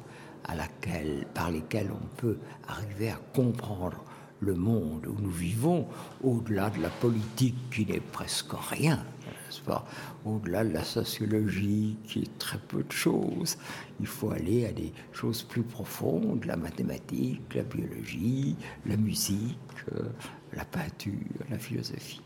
par 1.33 1.51
lesquelles 1.51 1.91
on 1.91 2.05
peut 2.17 2.37
arriver 2.67 3.09
à 3.09 3.19
comprendre 3.33 4.03
le 4.41 4.55
monde 4.55 5.07
où 5.07 5.15
nous 5.21 5.29
vivons, 5.29 5.87
au-delà 6.23 6.69
de 6.69 6.81
la 6.81 6.89
politique 6.89 7.55
qui 7.71 7.85
n'est 7.85 7.99
presque 7.99 8.53
rien, 8.53 9.03
n'est-ce 9.25 9.61
pas? 9.61 9.85
Au-delà 10.25 10.63
de 10.63 10.73
la 10.73 10.83
sociologie 10.83 11.97
qui 12.05 12.19
est 12.19 12.37
très 12.37 12.59
peu 12.59 12.83
de 12.83 12.91
choses, 12.91 13.57
il 13.99 14.07
faut 14.07 14.31
aller 14.31 14.65
à 14.65 14.71
des 14.71 14.93
choses 15.11 15.43
plus 15.43 15.63
profondes, 15.63 16.45
la 16.45 16.55
mathématique, 16.55 17.53
la 17.55 17.63
biologie, 17.63 18.55
la 18.85 18.97
musique, 18.97 19.57
euh, 19.93 20.03
la 20.53 20.65
peinture, 20.65 21.13
la 21.49 21.57
philosophie. 21.57 22.21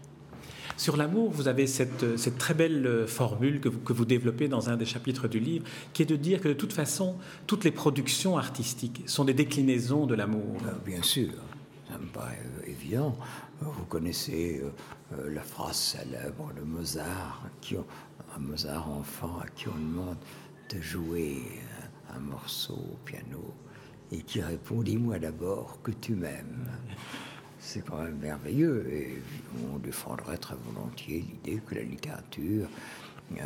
Sur 0.75 0.98
l'amour, 0.98 1.29
vous 1.32 1.48
avez 1.48 1.67
cette, 1.67 2.17
cette, 2.17 2.38
très 2.38 2.53
belle 2.53 2.86
euh, 2.88 3.08
formule 3.08 3.60
que 3.60 3.70
vous, 3.70 3.79
que 3.79 3.93
vous, 3.93 4.05
développez 4.05 4.48
dans 4.48 4.70
un 4.70 4.77
des 4.77 4.86
chapitres 4.86 5.27
du 5.27 5.39
livre, 5.39 5.65
qui 5.93 6.01
est 6.01 6.05
de 6.05 6.15
dire 6.15 6.41
que 6.41 6.48
de 6.48 6.53
toute 6.53 6.74
façon, 6.74 7.15
toutes 7.48 7.63
les 7.63 7.72
productions 7.72 8.38
artistiques 8.38 9.03
sont 9.05 9.25
des 9.25 9.34
déclinaisons 9.34 10.08
de 10.08 10.15
l'amour. 10.15 10.58
Euh, 10.65 10.72
bien 10.86 11.03
sûr 11.03 11.29
me 11.98 12.08
paraît 12.08 12.40
évident. 12.66 13.16
Vous 13.62 13.86
connaissez 13.86 14.62
euh, 14.64 14.72
euh, 15.14 15.34
la 15.34 15.42
phrase 15.42 15.78
célèbre 15.78 16.52
de 16.54 16.62
Mozart, 16.62 17.50
qui, 17.62 17.76
un 17.76 18.40
Mozart 18.40 18.90
enfant 18.90 19.40
à 19.40 19.48
qui 19.48 19.68
on 19.68 19.76
demande 19.76 20.18
de 20.74 20.82
jouer 20.82 21.42
un 22.16 22.20
morceau 22.20 22.74
au 22.74 22.98
piano 23.06 23.54
et 24.12 24.22
qui 24.22 24.42
répond 24.42 24.82
Dis-moi 24.82 25.20
d'abord 25.20 25.82
que 25.82 25.92
tu 25.92 26.14
m'aimes. 26.16 26.68
C'est 27.60 27.86
quand 27.86 28.04
même 28.04 28.18
merveilleux 28.18 28.86
et 28.92 29.22
on 29.72 29.78
défendrait 29.78 30.38
très 30.38 30.56
volontiers 30.56 31.22
l'idée 31.22 31.62
que 31.66 31.76
la 31.76 31.84
littérature, 31.84 32.68
euh, 33.32 33.46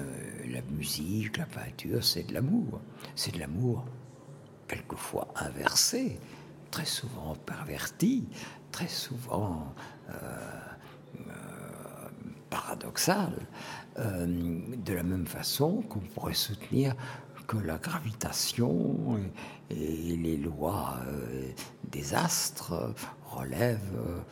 la 0.49 0.61
musique, 0.75 1.37
la 1.37 1.45
peinture, 1.45 2.03
c'est 2.03 2.23
de 2.23 2.33
l'amour. 2.33 2.81
C'est 3.15 3.33
de 3.35 3.39
l'amour 3.39 3.85
quelquefois 4.67 5.27
inversé 5.35 6.19
très 6.71 6.85
souvent 6.85 7.35
perverti, 7.45 8.27
très 8.71 8.87
souvent 8.87 9.73
euh, 10.09 10.13
euh, 11.27 12.09
paradoxal, 12.49 13.33
euh, 13.99 14.25
de 14.27 14.93
la 14.93 15.03
même 15.03 15.27
façon 15.27 15.81
qu'on 15.83 15.99
pourrait 15.99 16.33
soutenir 16.33 16.95
que 17.47 17.57
la 17.57 17.77
gravitation 17.77 19.19
et, 19.69 20.17
les 20.17 20.37
lois 20.37 20.97
des 21.89 22.13
astres 22.13 22.93
relèvent 23.23 24.23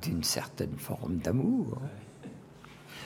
d'une 0.00 0.24
certaine 0.24 0.78
forme 0.78 1.18
d'amour. 1.18 1.78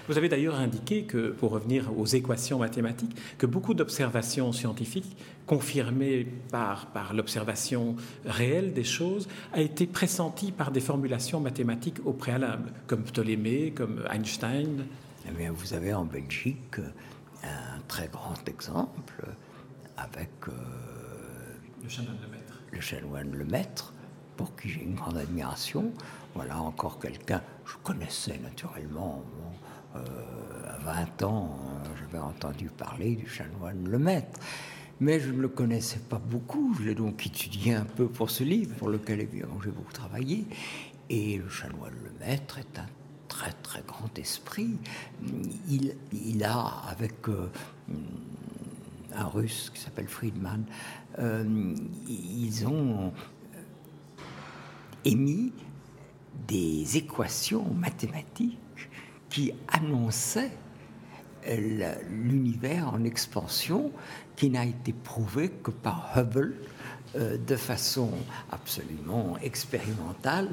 Vous 0.09 0.19
avez 0.19 0.29
d'ailleurs 0.29 0.55
indiqué 0.57 1.05
que, 1.05 1.31
pour 1.31 1.51
revenir 1.51 1.97
aux 1.99 2.07
équations 2.07 2.59
mathématiques, 2.59 3.17
que 3.39 3.47
beaucoup 3.47 3.75
d'observations 3.75 4.53
scientifiques 4.53 5.17
confirmées 5.47 6.27
par, 6.51 6.87
par 6.87 7.13
l'observation 7.13 7.97
réelle 8.25 8.73
des 8.73 8.85
choses 8.85 9.29
a 9.53 9.61
été 9.61 9.87
pressenties 9.87 10.53
par 10.53 10.71
des 10.71 10.81
formulations 10.81 11.41
mathématiques 11.41 11.99
au 12.05 12.13
préalable, 12.13 12.73
comme 12.87 13.03
Ptolémée, 13.03 13.73
comme 13.75 14.05
Einstein. 14.13 14.85
Eh 15.29 15.49
vous 15.49 15.75
avez 15.75 15.93
en 15.93 16.05
Belgique 16.05 16.79
un 17.43 17.81
très 17.89 18.09
grand 18.09 18.49
exemple 18.49 19.25
avec 19.97 20.31
euh, 20.49 20.53
le 21.83 21.89
chanoine 21.89 22.19
Lemaître. 22.23 22.63
Le 22.73 22.81
chanoine 22.81 23.33
Lemaître, 23.33 23.93
pour 24.37 24.55
qui 24.55 24.69
j'ai 24.69 24.83
une 24.83 24.95
grande 24.95 25.17
admiration. 25.17 25.91
Voilà 26.35 26.61
encore 26.61 26.99
quelqu'un, 27.01 27.43
je 27.65 27.75
connaissais 27.83 28.39
naturellement 28.39 29.25
euh, 29.97 30.75
à 30.75 31.05
20 31.05 31.23
ans, 31.25 31.59
euh, 31.61 31.89
j'avais 32.01 32.23
entendu 32.23 32.69
parler 32.69 33.17
du 33.17 33.29
chanoine 33.29 33.89
Le 33.89 33.99
Maître. 33.99 34.41
Mais 34.99 35.21
je 35.21 35.31
ne 35.31 35.41
le 35.41 35.49
connaissais 35.49 35.99
pas 35.99 36.19
beaucoup. 36.19 36.75
Je 36.79 36.85
l'ai 36.85 36.95
donc 36.95 37.27
étudié 37.27 37.75
un 37.75 37.85
peu 37.85 38.07
pour 38.07 38.31
ce 38.31 38.45
livre, 38.45 38.75
pour 38.77 38.89
lequel 38.89 39.21
évidemment 39.21 39.61
j'ai 39.63 39.71
beaucoup 39.71 39.93
travaillé. 39.93 40.47
Et 41.11 41.37
le 41.37 41.49
chanoine 41.49 41.93
Le 42.03 42.27
Maître 42.27 42.59
est 42.59 42.79
un 42.79 42.87
très 43.29 43.53
très 43.63 43.83
grand 43.87 44.19
esprit. 44.19 44.79
Il, 45.69 46.45
a, 46.45 46.83
avec 46.89 47.29
euh, 47.29 47.49
un 49.15 49.27
russe 49.27 49.71
qui 49.75 49.81
s'appelle 49.81 50.09
Friedman, 50.09 50.65
ils 52.09 52.67
ont 52.67 53.13
émis 55.05 55.53
des 56.49 56.97
équations 56.97 57.65
mathématiques 57.75 58.59
qui 59.37 59.53
annonçait 59.69 60.51
l'univers 62.11 62.91
en 62.91 63.05
expansion 63.05 63.93
qui 64.35 64.49
n'a 64.49 64.65
été 64.65 64.95
prouvé 64.95 65.51
que 65.51 65.71
par 65.71 66.11
Hubble 66.17 66.55
euh, 67.17 67.37
de 67.37 67.55
façon 67.55 68.13
absolument 68.51 69.37
expérimentale. 69.43 70.49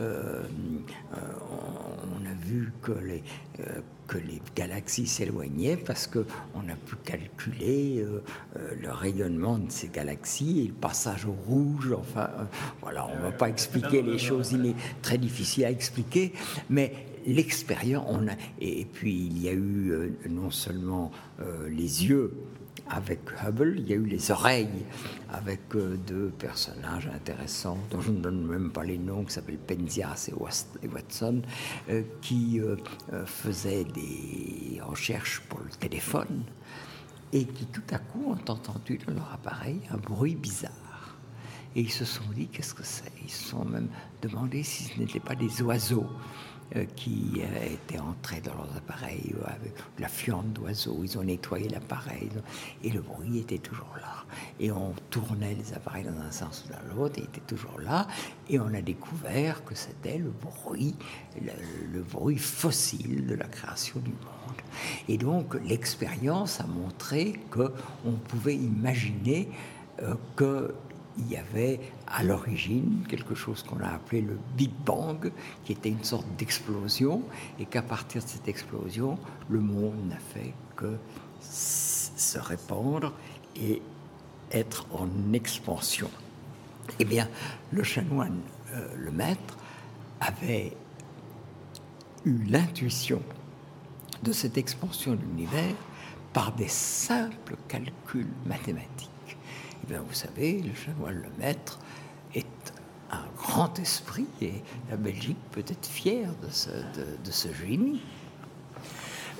Euh, 0.00 0.42
euh, 0.42 1.16
on 2.12 2.26
a 2.26 2.34
vu 2.44 2.72
que 2.82 2.90
les, 2.90 3.22
que 4.08 4.18
les 4.18 4.42
galaxies 4.56 5.06
s'éloignaient 5.06 5.76
parce 5.76 6.08
qu'on 6.08 6.68
a 6.68 6.76
pu 6.86 6.96
calculer 7.04 8.04
le 8.56 8.90
rayonnement 8.90 9.58
de 9.58 9.70
ces 9.70 9.88
galaxies 9.88 10.62
et 10.64 10.66
le 10.66 10.74
passage 10.74 11.24
au 11.24 11.36
rouge. 11.46 11.94
Enfin, 11.96 12.28
voilà, 12.82 13.06
on 13.06 13.16
ne 13.16 13.22
va 13.22 13.32
pas 13.32 13.48
expliquer 13.48 14.02
les 14.02 14.18
choses, 14.18 14.50
il 14.50 14.66
est 14.66 14.76
très 15.02 15.18
difficile 15.18 15.66
à 15.66 15.70
expliquer, 15.70 16.32
mais 16.68 17.13
l'expérience, 17.26 18.30
et 18.60 18.84
puis 18.84 19.26
il 19.26 19.40
y 19.40 19.48
a 19.48 19.52
eu 19.52 19.90
euh, 19.90 20.10
non 20.28 20.50
seulement 20.50 21.10
euh, 21.40 21.68
les 21.68 22.06
yeux 22.06 22.34
avec 22.88 23.20
Hubble, 23.42 23.76
il 23.78 23.88
y 23.88 23.92
a 23.94 23.96
eu 23.96 24.04
les 24.04 24.30
oreilles 24.30 24.84
avec 25.32 25.60
euh, 25.74 25.96
deux 26.06 26.28
personnages 26.38 27.08
intéressants 27.14 27.78
dont 27.90 28.00
je 28.00 28.10
ne 28.10 28.20
donne 28.20 28.46
même 28.46 28.70
pas 28.70 28.84
les 28.84 28.98
noms, 28.98 29.24
qui 29.24 29.32
s'appellent 29.32 29.56
Penzias 29.58 30.30
et 30.82 30.86
Watson, 30.86 31.42
qui 32.20 32.60
faisaient 33.24 33.84
des 33.84 34.80
recherches 34.82 35.40
pour 35.48 35.60
le 35.60 35.70
téléphone 35.70 36.42
et 37.32 37.46
qui 37.46 37.66
tout 37.66 37.82
à 37.90 37.98
coup 37.98 38.32
ont 38.32 38.52
entendu 38.52 38.98
dans 39.06 39.14
leur 39.14 39.32
appareil 39.32 39.80
un 39.90 39.96
bruit 39.96 40.36
bizarre. 40.36 41.16
Et 41.76 41.80
ils 41.80 41.90
se 41.90 42.04
sont 42.04 42.22
dit 42.34 42.46
qu'est-ce 42.48 42.74
que 42.74 42.84
c'est? 42.84 43.10
Ils 43.24 43.30
se 43.30 43.48
sont 43.48 43.64
même 43.64 43.88
demandé 44.22 44.62
si 44.62 44.84
ce 44.84 44.98
n'était 44.98 45.20
pas 45.20 45.34
des 45.34 45.62
oiseaux 45.62 46.06
qui 46.96 47.40
euh, 47.40 47.72
étaient 47.72 47.98
entrés 47.98 48.40
dans 48.40 48.54
leurs 48.54 48.76
appareils 48.76 49.34
avec 49.44 49.72
la 49.98 50.08
fiente 50.08 50.52
d'oiseaux. 50.52 51.00
Ils 51.02 51.18
ont 51.18 51.22
nettoyé 51.22 51.68
l'appareil 51.68 52.30
et 52.82 52.90
le 52.90 53.00
bruit 53.00 53.38
était 53.38 53.58
toujours 53.58 53.94
là. 54.00 54.24
Et 54.58 54.70
on 54.70 54.94
tournait 55.10 55.54
les 55.54 55.72
appareils 55.74 56.04
dans 56.04 56.20
un 56.20 56.30
sens 56.30 56.64
ou 56.66 56.72
dans 56.72 56.94
l'autre, 56.94 57.14
il 57.18 57.24
était 57.24 57.42
toujours 57.46 57.78
là. 57.80 58.06
Et 58.48 58.58
on 58.58 58.72
a 58.74 58.80
découvert 58.80 59.64
que 59.64 59.74
c'était 59.74 60.18
le 60.18 60.30
bruit, 60.30 60.96
le, 61.40 62.02
bruit 62.02 62.38
fossile 62.38 63.26
de 63.26 63.34
la 63.34 63.46
création 63.46 64.00
du 64.00 64.10
monde. 64.10 64.62
Et 65.08 65.18
donc 65.18 65.54
l'expérience 65.66 66.60
a 66.60 66.66
montré 66.66 67.34
qu'on 67.50 68.12
pouvait 68.28 68.56
imaginer 68.56 69.48
euh, 70.02 70.14
que 70.34 70.74
il 71.18 71.30
y 71.30 71.36
avait 71.36 71.80
à 72.06 72.22
l'origine 72.22 73.04
quelque 73.08 73.34
chose 73.34 73.62
qu'on 73.62 73.80
a 73.80 73.88
appelé 73.88 74.20
le 74.20 74.38
Big 74.56 74.70
Bang, 74.84 75.30
qui 75.64 75.72
était 75.72 75.88
une 75.88 76.04
sorte 76.04 76.26
d'explosion, 76.36 77.22
et 77.58 77.66
qu'à 77.66 77.82
partir 77.82 78.22
de 78.22 78.28
cette 78.28 78.48
explosion, 78.48 79.18
le 79.48 79.60
monde 79.60 80.08
n'a 80.08 80.16
fait 80.16 80.54
que 80.76 80.96
se 81.40 82.38
répandre 82.38 83.12
et 83.56 83.80
être 84.50 84.86
en 84.92 85.08
expansion. 85.32 86.10
Eh 86.98 87.04
bien, 87.04 87.28
le 87.72 87.82
chanoine, 87.82 88.40
euh, 88.72 88.94
le 88.96 89.10
maître, 89.10 89.56
avait 90.20 90.76
eu 92.24 92.44
l'intuition 92.44 93.22
de 94.22 94.32
cette 94.32 94.56
expansion 94.56 95.12
de 95.12 95.20
l'univers 95.20 95.74
par 96.32 96.52
des 96.52 96.68
simples 96.68 97.56
calculs 97.68 98.32
mathématiques. 98.46 99.13
Eh 99.90 99.96
vous 99.96 100.14
savez, 100.14 100.62
le 100.62 100.74
chanoine 100.74 101.16
le 101.16 101.28
maître 101.38 101.78
est 102.34 102.46
un 103.10 103.24
grand 103.36 103.78
esprit 103.78 104.26
et 104.40 104.62
la 104.88 104.96
Belgique 104.96 105.36
peut 105.52 105.64
être 105.66 105.86
fière 105.86 106.30
de 106.42 106.50
ce, 106.50 106.70
de 106.70 107.30
ce 107.30 107.52
génie. 107.52 108.00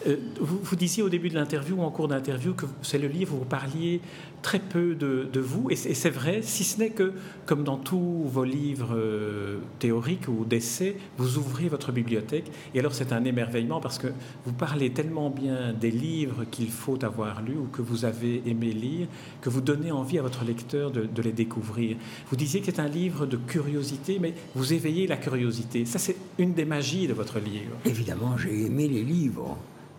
Euh, 0.07 0.17
vous, 0.41 0.77
disiez 0.77 1.03
au 1.03 1.09
début 1.09 1.29
de 1.29 1.35
l'interview 1.35 1.77
ou 1.77 1.83
en 1.83 1.91
cours 1.91 2.09
d'interview 2.09 2.53
que 2.55 2.67
c'est 2.83 2.99
le 2.99 3.09
livre 3.09 3.35
où 3.35 3.39
vous 3.39 3.45
parliez 3.45 4.01
très 4.43 4.59
peu 4.59 4.95
de, 4.95 5.41
vous, 5.41 5.71
et 5.71 5.77
c'est 5.77 6.11
vrai, 6.11 6.41
si 6.43 6.65
ce 6.65 6.79
n'est 6.79 6.91
que, 6.91 7.15
comme 7.47 7.65
dans 7.65 7.79
tous 7.79 8.25
vos 8.25 8.45
livres 8.45 8.95
euh, 8.95 9.59
théoriques 9.79 10.29
ou 10.29 10.45
d'essais, 10.45 10.97
vous 11.17 11.39
ouvrez 11.39 11.69
votre 11.69 11.93
bibliothèque, 11.93 12.51
et 12.75 12.79
alors 12.79 12.95
c'est 12.95 13.13
un 13.13 13.25
émerveillement 13.25 13.81
parce 13.81 13.97
que 13.97 14.09
vous 14.45 14.53
parlez 14.53 14.91
tellement 14.91 15.31
bien 15.31 15.73
des 15.73 15.91
livres 15.91 16.45
qu'il 16.51 16.69
faut 16.69 17.03
avoir 17.03 17.41
lus 17.41 17.57
ou 17.57 17.69
que 17.73 17.81
vous 17.81 18.05
avez 18.05 18.43
aimé 18.45 18.73
lire, 18.73 19.07
que 19.41 19.49
vous 19.49 19.63
donnez 19.63 19.91
envie 19.91 20.19
à 20.19 20.23
votre 20.23 20.45
lecteur 20.45 20.91
de, 20.91 21.05
de 21.07 21.23
les 21.23 21.33
découvrir. 21.33 21.97
Vous 22.29 22.37
disiez 22.37 22.61
que 22.61 22.67
c'est 22.67 22.81
un 22.81 22.89
livre 22.89 23.25
de 23.25 23.39
curiosité, 23.39 24.19
mais 24.21 24.35
vous 24.55 24.75
éveillez 24.75 25.07
la 25.07 25.17
curiosité. 25.17 25.87
Ça, 25.87 25.99
c'est 25.99 26.17
une 26.39 26.53
des 26.53 26.67
magies 26.67 27.07
de 27.07 27.15
votre 27.15 27.39
livre. 27.39 27.73
Évidemment, 27.87 28.37
j'ai 28.37 28.67
aimé 28.67 28.89
les 28.89 29.03
livres 29.03 29.57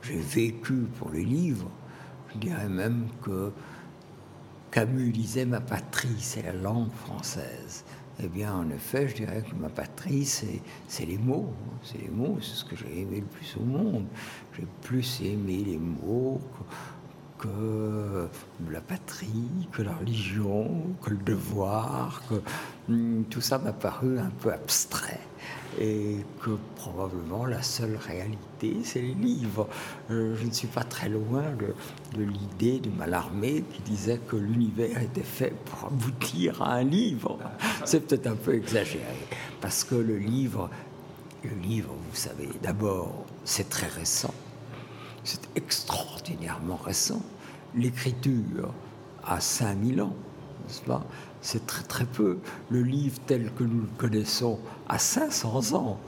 j'ai 0.07 0.19
vécu 0.19 0.88
pour 1.00 1.12
les 1.12 1.24
livres. 1.24 1.69
Je 2.33 2.39
dirais 2.39 2.69
même 2.69 3.07
que 3.24 3.51
Camus 4.71 5.12
disait 5.12 5.45
ma 5.45 5.62
patrie, 5.62 6.19
c'est 6.19 6.43
la 6.43 6.53
langue 6.53 6.91
française. 6.91 7.83
Eh 8.24 8.27
bien, 8.27 8.53
en 8.53 8.69
effet, 8.69 9.09
je 9.09 9.15
dirais 9.15 9.43
que 9.50 9.55
ma 9.55 9.69
patrie, 9.69 10.25
c'est 10.25 11.05
les 11.05 11.17
mots. 11.17 11.53
C'est 11.83 12.01
les 12.01 12.09
mots, 12.09 12.38
c'est 12.41 12.55
ce 12.55 12.65
que 12.65 12.75
j'ai 12.75 13.01
aimé 13.01 13.21
le 13.21 13.25
plus 13.25 13.57
au 13.59 13.63
monde. 13.63 14.05
J'ai 14.57 14.65
plus 14.81 15.21
aimé 15.21 15.63
les 15.65 15.77
mots 15.77 16.39
que, 17.38 18.27
la 18.71 18.81
patrie, 18.81 19.67
que 19.71 19.81
la 19.81 19.93
religion, 19.93 20.83
que 21.01 21.12
le 21.12 21.17
devoir, 21.17 22.24
que 22.29 22.41
hmm, 22.91 23.24
tout 23.29 23.41
ça 23.41 23.59
m'a 23.59 23.74
paru 23.74 24.17
un 24.17 24.31
peu 24.41 24.51
abstrait 24.51 25.19
et 25.79 26.17
que 26.41 26.51
probablement 26.75 27.45
la 27.45 27.62
seule 27.62 27.97
réalité, 27.97 28.78
c'est 28.84 29.02
les 29.02 29.13
livres. 29.13 29.67
Euh, 30.10 30.36
je 30.39 30.45
ne 30.45 30.52
suis 30.52 30.67
pas 30.67 30.84
très 30.84 31.10
loin 31.10 31.43
de, 32.13 32.23
l'idée 32.23 32.80
de 32.80 32.89
Mallarmé 32.89 33.63
qui 33.73 33.82
disait 33.82 34.19
que 34.28 34.36
l'univers 34.36 35.02
était 35.02 35.21
fait 35.21 35.54
pour 35.65 35.89
aboutir 35.89 36.62
à 36.62 36.76
un 36.76 36.84
livre. 36.84 37.39
C'est 37.84 38.08
peut-être 38.08 38.28
un 38.28 38.36
peu 38.36 38.56
exagéré, 38.56 39.04
parce 39.62 39.84
que 39.84 39.95
le 39.95 40.17
livre, 40.17 40.69
le 41.43 41.56
livre, 41.62 41.93
vous 41.93 42.15
savez, 42.15 42.49
d'abord, 42.62 43.26
c'est 43.43 43.69
très 43.69 43.88
récent. 43.88 44.34
C'est 45.23 45.49
extraordinairement 45.56 46.78
récent. 46.78 47.21
L'écriture 47.76 48.73
a 49.26 49.39
5000 49.39 50.02
ans, 50.02 50.15
c'est 51.41 51.65
très 51.65 51.84
très 51.84 52.06
peu. 52.06 52.39
Le 52.69 52.82
livre 52.82 53.19
tel 53.25 53.51
que 53.54 53.63
nous 53.63 53.82
le 53.82 53.89
connaissons 53.97 54.60
a 54.88 54.97
500 54.97 55.75
ans. 55.75 55.99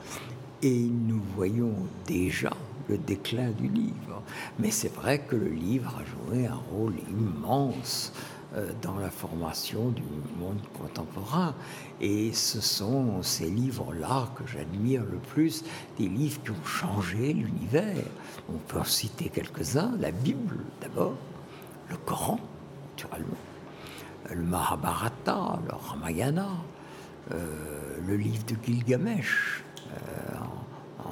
Et 0.62 0.80
nous 0.80 1.22
voyons 1.36 1.74
déjà 2.06 2.50
le 2.88 2.98
déclin 2.98 3.50
du 3.50 3.68
livre. 3.68 4.22
Mais 4.58 4.70
c'est 4.70 4.92
vrai 4.92 5.20
que 5.20 5.36
le 5.36 5.50
livre 5.50 5.94
a 5.96 6.30
joué 6.30 6.46
un 6.46 6.60
rôle 6.72 6.94
immense 7.10 8.12
euh, 8.56 8.70
dans 8.82 8.98
la 8.98 9.10
formation 9.10 9.90
du 9.90 10.02
monde 10.40 10.60
contemporain. 10.80 11.54
Et 12.00 12.32
ce 12.32 12.60
sont 12.60 13.22
ces 13.22 13.50
livres-là 13.50 14.28
que 14.36 14.44
j'admire 14.46 15.02
le 15.04 15.18
plus, 15.18 15.64
des 15.98 16.08
livres 16.08 16.40
qui 16.42 16.50
ont 16.50 16.64
changé 16.64 17.34
l'univers. 17.34 18.04
On 18.48 18.58
peut 18.58 18.78
en 18.78 18.84
citer 18.84 19.28
quelques-uns, 19.28 19.92
la 20.00 20.10
Bible 20.10 20.56
d'abord, 20.80 21.14
le 21.90 21.96
Coran, 21.98 22.40
naturellement, 22.90 23.36
le 24.34 24.42
Mahabharata, 24.42 25.58
le 25.66 25.74
Ramayana, 25.74 26.48
euh, 27.32 27.96
le 28.06 28.16
livre 28.16 28.44
de 28.46 28.56
Gilgamesh, 28.64 29.62
euh, 29.90 31.04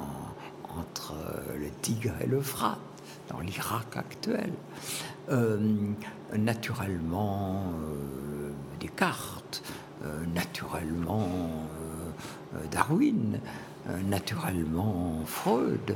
entre 0.77 1.13
le 1.57 1.69
Tigre 1.81 2.13
et 2.21 2.27
l'Euphrate, 2.27 2.79
dans 3.29 3.39
l'Irak 3.39 3.97
actuel. 3.97 4.51
Euh, 5.29 5.57
naturellement, 6.37 7.73
Descartes, 8.79 9.63
naturellement, 10.33 11.27
Darwin, 12.71 13.39
naturellement, 14.07 15.21
Freud. 15.25 15.95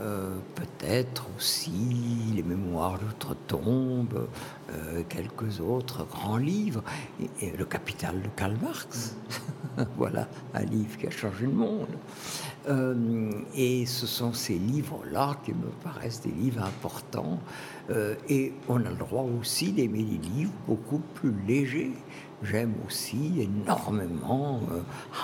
Euh, 0.00 0.36
peut-être 0.54 1.26
aussi 1.36 2.32
les 2.32 2.44
mémoires 2.44 2.98
d'outre-tombe, 2.98 4.28
euh, 4.70 5.02
quelques 5.08 5.60
autres 5.60 6.04
grands 6.04 6.36
livres, 6.36 6.84
et, 7.40 7.50
Le 7.56 7.64
Capital 7.64 8.22
de 8.22 8.28
Karl 8.36 8.56
Marx, 8.62 9.16
voilà 9.96 10.28
un 10.54 10.62
livre 10.62 10.96
qui 10.98 11.08
a 11.08 11.10
changé 11.10 11.46
le 11.46 11.52
monde. 11.52 11.88
Euh, 12.68 13.30
et 13.54 13.86
ce 13.86 14.06
sont 14.06 14.32
ces 14.32 14.54
livres-là 14.54 15.36
qui 15.44 15.52
me 15.52 15.68
paraissent 15.82 16.22
des 16.22 16.32
livres 16.32 16.62
importants, 16.62 17.38
et 18.28 18.52
on 18.68 18.84
a 18.84 18.90
le 18.90 18.96
droit 18.96 19.24
aussi 19.40 19.72
d'aimer 19.72 20.02
des 20.02 20.28
livres 20.28 20.52
beaucoup 20.66 21.00
plus 21.14 21.32
légers. 21.46 21.92
J'aime 22.42 22.74
aussi 22.86 23.40
énormément 23.40 24.60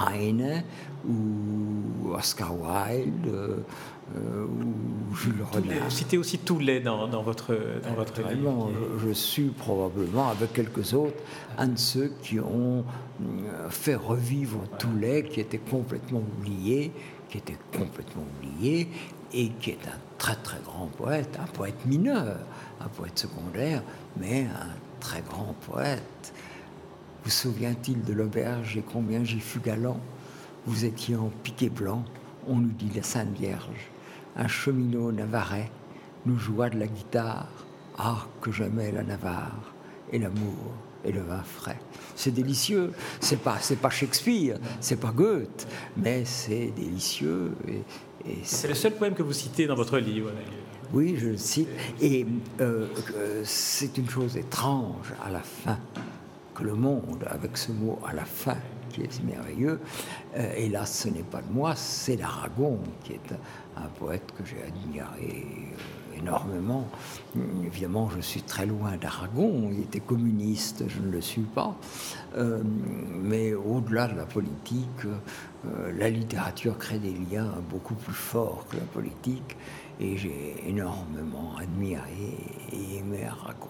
Heine 0.01 0.65
ou 1.07 2.15
Oscar 2.15 2.55
Wilde 2.55 3.65
euh, 4.17 4.45
ou 4.45 5.15
Jules 5.15 5.43
Renard. 5.51 5.85
Vous 5.85 5.91
citez 5.91 6.19
aussi 6.19 6.39
Toulet 6.39 6.81
dans, 6.81 7.09
dans 7.09 7.23
votre, 7.23 7.57
dans 7.83 7.95
votre 7.95 8.21
livre. 8.29 8.71
Je, 8.99 9.09
je, 9.09 9.13
suis 9.15 9.49
probablement, 9.49 10.29
avec 10.29 10.53
quelques 10.53 10.93
autres, 10.93 11.17
un 11.57 11.69
de 11.69 11.79
ceux 11.79 12.13
qui 12.23 12.39
ont 12.39 12.85
euh, 13.23 13.71
fait 13.71 13.95
revivre 13.95 14.61
Toulet, 14.79 15.25
qui 15.25 15.41
était 15.41 15.59
complètement 15.59 16.21
oublié, 16.21 16.93
qui 17.29 17.39
était 17.39 17.59
complètement 17.77 18.25
oublié, 18.39 18.89
et 19.33 19.49
qui 19.61 19.71
est 19.71 19.87
un 19.89 19.99
très 20.19 20.37
très 20.37 20.61
grand 20.65 20.87
poète, 20.87 21.39
un 21.41 21.47
poète 21.47 21.85
mineur, 21.87 22.39
un 22.81 22.89
poète 22.89 23.19
secondaire, 23.19 23.83
mais 24.17 24.43
un 24.43 25.01
très 25.01 25.23
grand 25.23 25.55
poète. 25.67 26.33
Vous 27.25 27.31
souvient-il 27.31 28.03
de 28.03 28.13
l'auberge 28.13 28.77
et 28.77 28.83
combien 28.83 29.25
j'y 29.25 29.41
fus 29.41 29.61
galant? 29.61 29.99
Vous 30.67 30.85
étiez 30.85 31.17
en 31.17 31.31
piqué 31.43 31.69
blanc, 31.69 32.05
on 32.47 32.57
nous 32.57 32.73
dit 32.73 32.91
la 32.95 33.03
Sainte 33.03 33.37
Vierge 33.37 33.91
un 34.37 34.49
cheminot 34.49 35.13
navarrais 35.13 35.71
nous 36.27 36.39
joua 36.39 36.71
de 36.71 36.79
la 36.79 36.87
guitare. 36.87 37.49
Ah, 37.97 38.27
que 38.41 38.51
j'aimais 38.51 38.91
la 38.91 39.05
Navarre 39.05 39.73
et 40.11 40.19
l'amour 40.19 40.73
et 41.05 41.13
le 41.13 41.21
vin 41.21 41.43
frais. 41.43 41.79
C'est 42.17 42.31
délicieux. 42.31 42.93
C'est 43.21 43.41
pas, 43.41 43.59
c'est 43.61 43.77
pas 43.77 43.91
Shakespeare, 43.91 44.59
c'est 44.81 45.01
pas 45.01 45.11
Goethe, 45.11 45.67
mais 45.97 46.25
c'est 46.25 46.73
délicieux. 46.77 47.53
Et, 47.69 47.83
c'est 48.43 48.69
le 48.69 48.75
seul 48.75 48.95
poème 48.95 49.15
que 49.15 49.23
vous 49.23 49.35
citez 49.35 49.67
dans 49.67 49.75
votre 49.75 49.99
livre. 49.99 50.31
Oui, 50.95 51.17
je 51.19 51.29
le 51.29 51.37
cite. 51.37 51.69
Et 52.01 52.25
euh, 52.61 52.87
euh, 53.17 53.43
c'est 53.45 53.99
une 53.99 54.09
chose 54.09 54.37
étrange 54.37 55.13
à 55.23 55.31
la 55.31 55.41
fin 55.41 55.79
que 56.55 56.63
le 56.63 56.75
monde, 56.75 57.25
avec 57.27 57.57
ce 57.59 57.73
mot 57.73 57.99
à 58.07 58.15
la 58.15 58.25
fin, 58.25 58.57
qui 58.91 59.03
est 59.03 59.23
merveilleux. 59.25 59.81
Euh, 60.37 60.55
et 60.57 60.69
là, 60.69 60.87
ce 60.87 61.09
n'est 61.09 61.25
pas 61.25 61.43
de 61.43 61.53
moi, 61.53 61.75
c'est 61.77 62.17
d'Aragon, 62.17 62.79
qui 63.03 63.15
est 63.15 63.35
un, 63.77 63.89
poète 63.99 64.33
que 64.39 64.45
j'ai 64.45 64.63
admiré 64.63 65.75
énormément. 66.19 66.87
Évidemment, 67.65 68.11
je 68.11 68.21
suis 68.21 68.43
très 68.43 68.67
loin 68.67 68.97
d'Aragon. 68.97 69.71
Il 69.73 69.81
était 69.81 70.01
communiste, 70.01 70.85
je 70.89 71.01
ne 71.01 71.11
le 71.11 71.21
suis 71.21 71.43
pas. 71.43 71.77
Euh, 72.37 72.63
mais 73.23 73.55
au-delà 73.55 74.09
de 74.09 74.17
la 74.17 74.27
politique, 74.27 75.05
euh, 75.05 75.93
la 75.99 76.11
littérature 76.11 76.79
crée 76.79 76.99
des 76.99 77.15
liens 77.31 77.53
beaucoup 77.71 77.95
plus 77.95 78.15
forts 78.15 78.67
que 78.71 78.77
la 78.77 78.85
politique. 78.85 79.57
Et 80.01 80.17
j'ai 80.17 80.55
énormément 80.67 81.57
admiré 81.57 82.37
et 82.73 82.99
aimé 82.99 83.25
Aragon. 83.25 83.69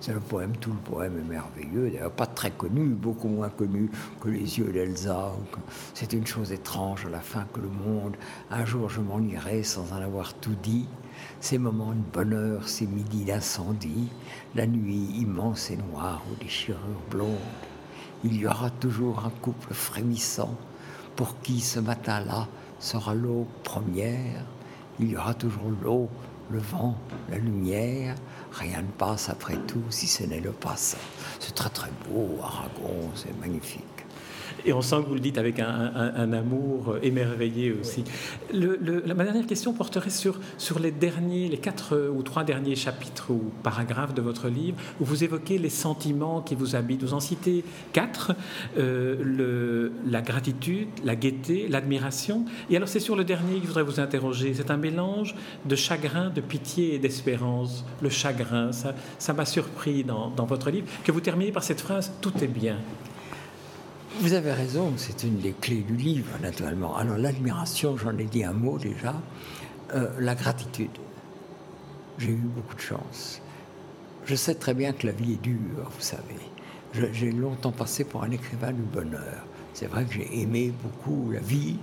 C'est 0.00 0.12
le 0.12 0.20
poème, 0.20 0.56
tout 0.56 0.72
le 0.72 0.78
poème 0.78 1.18
est 1.18 1.30
merveilleux, 1.30 1.90
d'ailleurs 1.90 2.10
pas 2.10 2.26
très 2.26 2.50
connu, 2.50 2.86
beaucoup 2.86 3.28
moins 3.28 3.50
connu 3.50 3.90
que 4.20 4.28
Les 4.28 4.58
yeux 4.58 4.72
d'Elsa. 4.72 5.32
C'est 5.94 6.12
une 6.12 6.26
chose 6.26 6.50
étrange 6.50 7.06
à 7.06 7.10
la 7.10 7.20
fin 7.20 7.46
que 7.52 7.60
le 7.60 7.68
monde, 7.68 8.16
un 8.50 8.64
jour 8.64 8.88
je 8.88 9.00
m'en 9.00 9.20
irai 9.20 9.62
sans 9.62 9.92
en 9.92 9.96
avoir 9.96 10.34
tout 10.34 10.56
dit. 10.62 10.88
Ces 11.40 11.58
moments 11.58 11.92
de 11.92 12.12
bonheur, 12.12 12.68
ces 12.68 12.86
midis 12.86 13.24
d'incendie, 13.24 14.08
la 14.54 14.66
nuit 14.66 15.08
immense 15.18 15.70
et 15.70 15.76
noire 15.76 16.22
aux 16.30 16.42
déchirures 16.42 16.78
blondes. 17.10 17.36
Il 18.24 18.36
y 18.36 18.46
aura 18.46 18.70
toujours 18.70 19.24
un 19.24 19.30
couple 19.30 19.74
frémissant 19.74 20.56
pour 21.16 21.40
qui 21.40 21.60
ce 21.60 21.80
matin-là 21.80 22.48
sera 22.78 23.14
l'eau 23.14 23.46
première. 23.64 24.44
Il 25.00 25.10
y 25.10 25.16
aura 25.16 25.34
toujours 25.34 25.72
l'eau 25.82 26.08
le 26.50 26.58
vent, 26.58 26.96
la 27.30 27.38
lumière, 27.38 28.14
rien 28.52 28.82
ne 28.82 28.90
passe 28.98 29.28
après 29.28 29.56
tout 29.66 29.82
si 29.90 30.06
ce 30.06 30.24
n'est 30.24 30.40
le 30.40 30.52
passant. 30.52 30.98
C'est 31.40 31.54
très 31.54 31.70
très 31.70 31.90
beau, 32.08 32.38
Aragon, 32.42 33.10
c'est 33.14 33.36
magnifique. 33.40 33.91
Et 34.64 34.72
on 34.72 34.82
sent 34.82 34.96
que 35.02 35.08
vous 35.08 35.14
le 35.14 35.20
dites 35.20 35.38
avec 35.38 35.58
un, 35.58 36.32
amour 36.32 36.96
émerveillé 37.02 37.72
aussi. 37.72 38.04
Ma 38.52 39.24
dernière 39.24 39.46
question 39.46 39.72
porterait 39.72 40.10
sur, 40.10 40.38
les 40.80 40.90
derniers, 40.90 41.48
les 41.48 41.58
quatre 41.58 42.10
ou 42.14 42.22
trois 42.22 42.44
derniers 42.44 42.76
chapitres 42.76 43.30
ou 43.30 43.50
paragraphes 43.62 44.14
de 44.14 44.22
votre 44.22 44.48
livre, 44.48 44.76
où 45.00 45.04
vous 45.04 45.24
évoquez 45.24 45.58
les 45.58 45.70
sentiments 45.70 46.40
qui 46.40 46.54
vous 46.54 46.76
habitent. 46.76 47.02
Vous 47.02 47.14
en 47.14 47.20
citez 47.20 47.64
quatre 47.92 48.32
euh, 48.78 49.90
la 50.06 50.22
gratitude, 50.22 50.88
la 51.04 51.16
gaieté, 51.16 51.68
l'admiration. 51.68 52.44
Et 52.70 52.76
alors, 52.76 52.88
c'est 52.88 53.00
sur 53.00 53.16
le 53.16 53.24
dernier 53.24 53.56
que 53.56 53.62
je 53.62 53.66
voudrais 53.68 53.82
vous 53.82 54.00
interroger. 54.00 54.54
C'est 54.54 54.70
un 54.70 54.76
mélange 54.76 55.34
de 55.64 55.76
chagrin, 55.76 56.30
de 56.30 56.40
pitié 56.40 56.94
et 56.94 56.98
d'espérance. 56.98 57.84
Le 58.00 58.10
chagrin, 58.10 58.70
ça 58.72 59.32
m'a 59.32 59.44
surpris 59.44 60.04
dans 60.04 60.46
votre 60.46 60.70
livre, 60.70 60.86
que 61.04 61.12
vous 61.12 61.20
terminez 61.20 61.52
par 61.52 61.62
cette 61.62 61.80
phrase 61.80 62.12
Tout 62.20 62.32
est 62.42 62.48
bien. 62.48 62.76
Vous 64.20 64.34
avez 64.34 64.52
raison, 64.52 64.92
c'est 64.96 65.24
une 65.24 65.38
des 65.38 65.52
clés 65.52 65.80
du 65.80 65.96
livre, 65.96 66.30
naturellement. 66.42 66.96
Alors 66.96 67.16
l'admiration, 67.16 67.96
j'en 67.96 68.16
ai 68.18 68.24
dit 68.24 68.44
un 68.44 68.52
mot 68.52 68.78
déjà. 68.78 69.14
Euh, 69.94 70.08
la 70.20 70.34
gratitude. 70.34 70.90
J'ai 72.18 72.30
eu 72.30 72.36
beaucoup 72.36 72.74
de 72.74 72.80
chance. 72.80 73.40
Je 74.26 74.34
sais 74.34 74.54
très 74.54 74.74
bien 74.74 74.92
que 74.92 75.06
la 75.06 75.12
vie 75.12 75.32
est 75.32 75.42
dure, 75.42 75.90
vous 75.90 76.00
savez. 76.00 76.36
J'ai 77.12 77.32
longtemps 77.32 77.72
passé 77.72 78.04
pour 78.04 78.22
un 78.22 78.30
écrivain 78.30 78.72
du 78.72 78.82
bonheur. 78.82 79.46
C'est 79.72 79.86
vrai 79.86 80.04
que 80.04 80.12
j'ai 80.12 80.42
aimé 80.42 80.72
beaucoup 80.82 81.30
la 81.32 81.40
vie, 81.40 81.76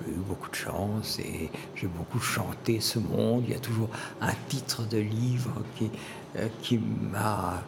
j'ai 0.00 0.12
eu 0.12 0.16
beaucoup 0.26 0.50
de 0.50 0.54
chance 0.54 1.18
et 1.18 1.50
j'ai 1.76 1.86
beaucoup 1.86 2.18
chanté 2.18 2.80
ce 2.80 2.98
monde. 2.98 3.44
Il 3.46 3.52
y 3.52 3.56
a 3.56 3.60
toujours 3.60 3.90
un 4.22 4.32
titre 4.48 4.88
de 4.88 4.98
livre 4.98 5.62
qui, 5.76 5.90
euh, 6.36 6.48
qui 6.62 6.78
m'a 6.78 7.62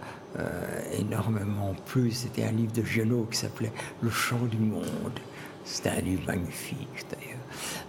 énormément 0.92 1.74
plu. 1.86 2.10
C'était 2.10 2.44
un 2.44 2.52
livre 2.52 2.72
de 2.72 2.82
Genot 2.82 3.26
qui 3.30 3.38
s'appelait 3.38 3.72
Le 4.02 4.10
chant 4.10 4.44
du 4.50 4.58
monde. 4.58 5.18
C'était 5.66 5.90
un 5.90 6.00
livre 6.00 6.22
magnifique 6.26 7.04
d'ailleurs. 7.10 7.36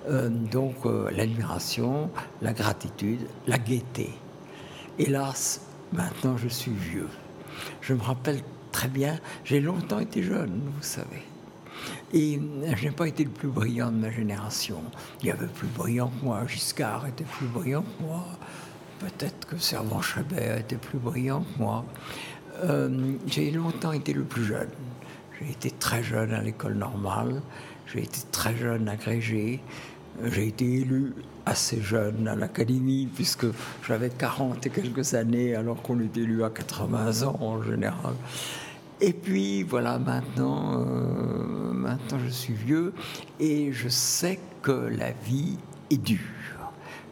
Euh, 0.09 0.29
donc 0.29 0.75
euh, 0.85 1.11
l'admiration, 1.11 2.09
la 2.41 2.51
gratitude, 2.51 3.19
la 3.45 3.59
gaieté. 3.59 4.09
Hélas, 4.97 5.61
maintenant 5.93 6.37
je 6.37 6.47
suis 6.47 6.71
vieux. 6.71 7.09
Je 7.81 7.93
me 7.93 8.01
rappelle 8.01 8.41
très 8.71 8.87
bien, 8.87 9.19
j'ai 9.43 9.59
longtemps 9.59 9.99
été 9.99 10.23
jeune, 10.23 10.59
vous 10.75 10.83
savez. 10.83 11.21
Et 12.13 12.41
je 12.75 12.85
n'ai 12.85 12.91
pas 12.91 13.07
été 13.07 13.23
le 13.23 13.29
plus 13.29 13.49
brillant 13.49 13.91
de 13.91 13.97
ma 13.97 14.09
génération. 14.09 14.81
Il 15.21 15.27
y 15.27 15.31
avait 15.31 15.47
plus 15.47 15.67
brillant 15.67 16.07
que 16.07 16.25
moi, 16.25 16.47
Giscard 16.47 17.05
était 17.05 17.25
plus 17.25 17.47
brillant 17.47 17.83
que 17.83 18.03
moi, 18.03 18.25
peut-être 18.99 19.45
que 19.45 19.57
Servan 19.57 20.01
Chabert 20.01 20.57
était 20.57 20.77
plus 20.77 20.97
brillant 20.97 21.41
que 21.41 21.59
moi. 21.61 21.85
Euh, 22.63 23.13
j'ai 23.27 23.51
longtemps 23.51 23.91
été 23.91 24.13
le 24.13 24.23
plus 24.23 24.43
jeune. 24.43 24.69
J'ai 25.39 25.51
été 25.51 25.71
très 25.71 26.03
jeune 26.03 26.33
à 26.33 26.41
l'école 26.41 26.73
normale, 26.75 27.41
j'ai 27.85 27.99
été 27.99 28.19
très 28.31 28.55
jeune 28.55 28.89
agrégé, 28.89 29.59
j'ai 30.23 30.47
été 30.47 30.65
élu 30.65 31.13
assez 31.45 31.79
jeune 31.79 32.27
à 32.27 32.35
l'académie, 32.35 33.07
puisque 33.13 33.45
j'avais 33.87 34.09
40 34.09 34.65
et 34.65 34.69
quelques 34.71 35.13
années, 35.13 35.53
alors 35.55 35.81
qu'on 35.83 35.99
est 35.99 36.17
élu 36.17 36.43
à 36.43 36.49
80 36.49 37.27
ans 37.27 37.37
en 37.39 37.61
général. 37.61 38.15
Et 38.99 39.13
puis 39.13 39.61
voilà, 39.61 39.99
maintenant, 39.99 40.81
euh, 40.81 41.71
maintenant 41.71 42.17
je 42.25 42.31
suis 42.31 42.53
vieux 42.53 42.93
et 43.39 43.71
je 43.71 43.89
sais 43.89 44.39
que 44.63 44.71
la 44.71 45.11
vie 45.11 45.57
est 45.91 45.97
dure. 45.97 46.17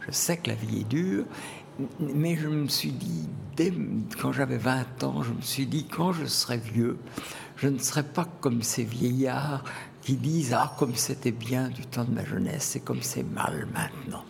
Je 0.07 0.11
sais 0.11 0.37
que 0.37 0.49
la 0.49 0.55
vie 0.55 0.81
est 0.81 0.89
dure 0.89 1.25
mais 1.99 2.35
je 2.35 2.47
me 2.47 2.67
suis 2.67 2.91
dit, 2.91 3.27
quand 4.21 4.31
j'avais 4.31 4.57
20 4.57 5.03
ans, 5.03 5.23
je 5.23 5.31
me 5.31 5.41
suis 5.41 5.65
dit, 5.65 5.85
quand 5.85 6.13
je 6.13 6.25
serai 6.25 6.57
vieux, 6.57 6.97
je 7.57 7.67
ne 7.67 7.79
serai 7.79 8.03
pas 8.03 8.27
comme 8.41 8.61
ces 8.61 8.83
vieillards 8.83 9.63
qui 10.01 10.15
disent, 10.15 10.53
ah, 10.53 10.75
comme 10.77 10.95
c'était 10.95 11.31
bien 11.31 11.69
du 11.69 11.85
temps 11.85 12.03
de 12.03 12.11
ma 12.11 12.25
jeunesse 12.25 12.75
et 12.75 12.79
comme 12.79 13.01
c'est 13.01 13.23
mal 13.23 13.67
maintenant. 13.73 14.23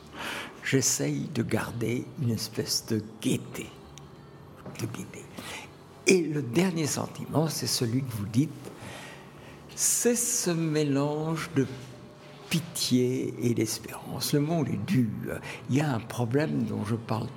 J'essaye 0.64 1.30
de 1.34 1.44
garder 1.44 2.06
une 2.22 2.32
espèce 2.32 2.86
de 2.88 3.04
gaieté. 3.22 3.70
De 4.80 4.86
gaieté. 4.86 5.24
Et 6.08 6.22
le 6.22 6.42
dernier 6.42 6.88
sentiment, 6.88 7.48
c'est 7.48 7.68
celui 7.68 8.02
que 8.02 8.12
vous 8.12 8.28
dites, 8.28 8.52
c'est 9.76 10.16
ce 10.16 10.52
mélange 10.52 11.50
de 11.56 11.68
pitié 12.50 13.34
et 13.42 13.54
d'espérance. 13.54 14.34
Le 14.34 14.40
monde 14.40 14.68
est 14.70 14.86
dur. 14.86 15.40
Il 15.70 15.76
y 15.76 15.82
a 15.82 15.94
un 15.94 16.00
problème 16.00 16.64
dont 16.64 16.84
je 16.86 16.96
parle 16.96 17.28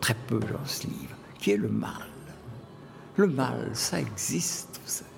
très 0.00 0.16
peu 0.26 0.40
dans 0.40 0.64
ce 0.64 0.86
livre, 0.86 1.16
qui 1.38 1.52
est 1.52 1.56
le 1.56 1.68
mal. 1.68 2.08
Le 3.16 3.26
mal, 3.26 3.70
ça 3.74 4.00
existe, 4.00 4.80
vous 4.82 4.90
savez. 4.90 5.08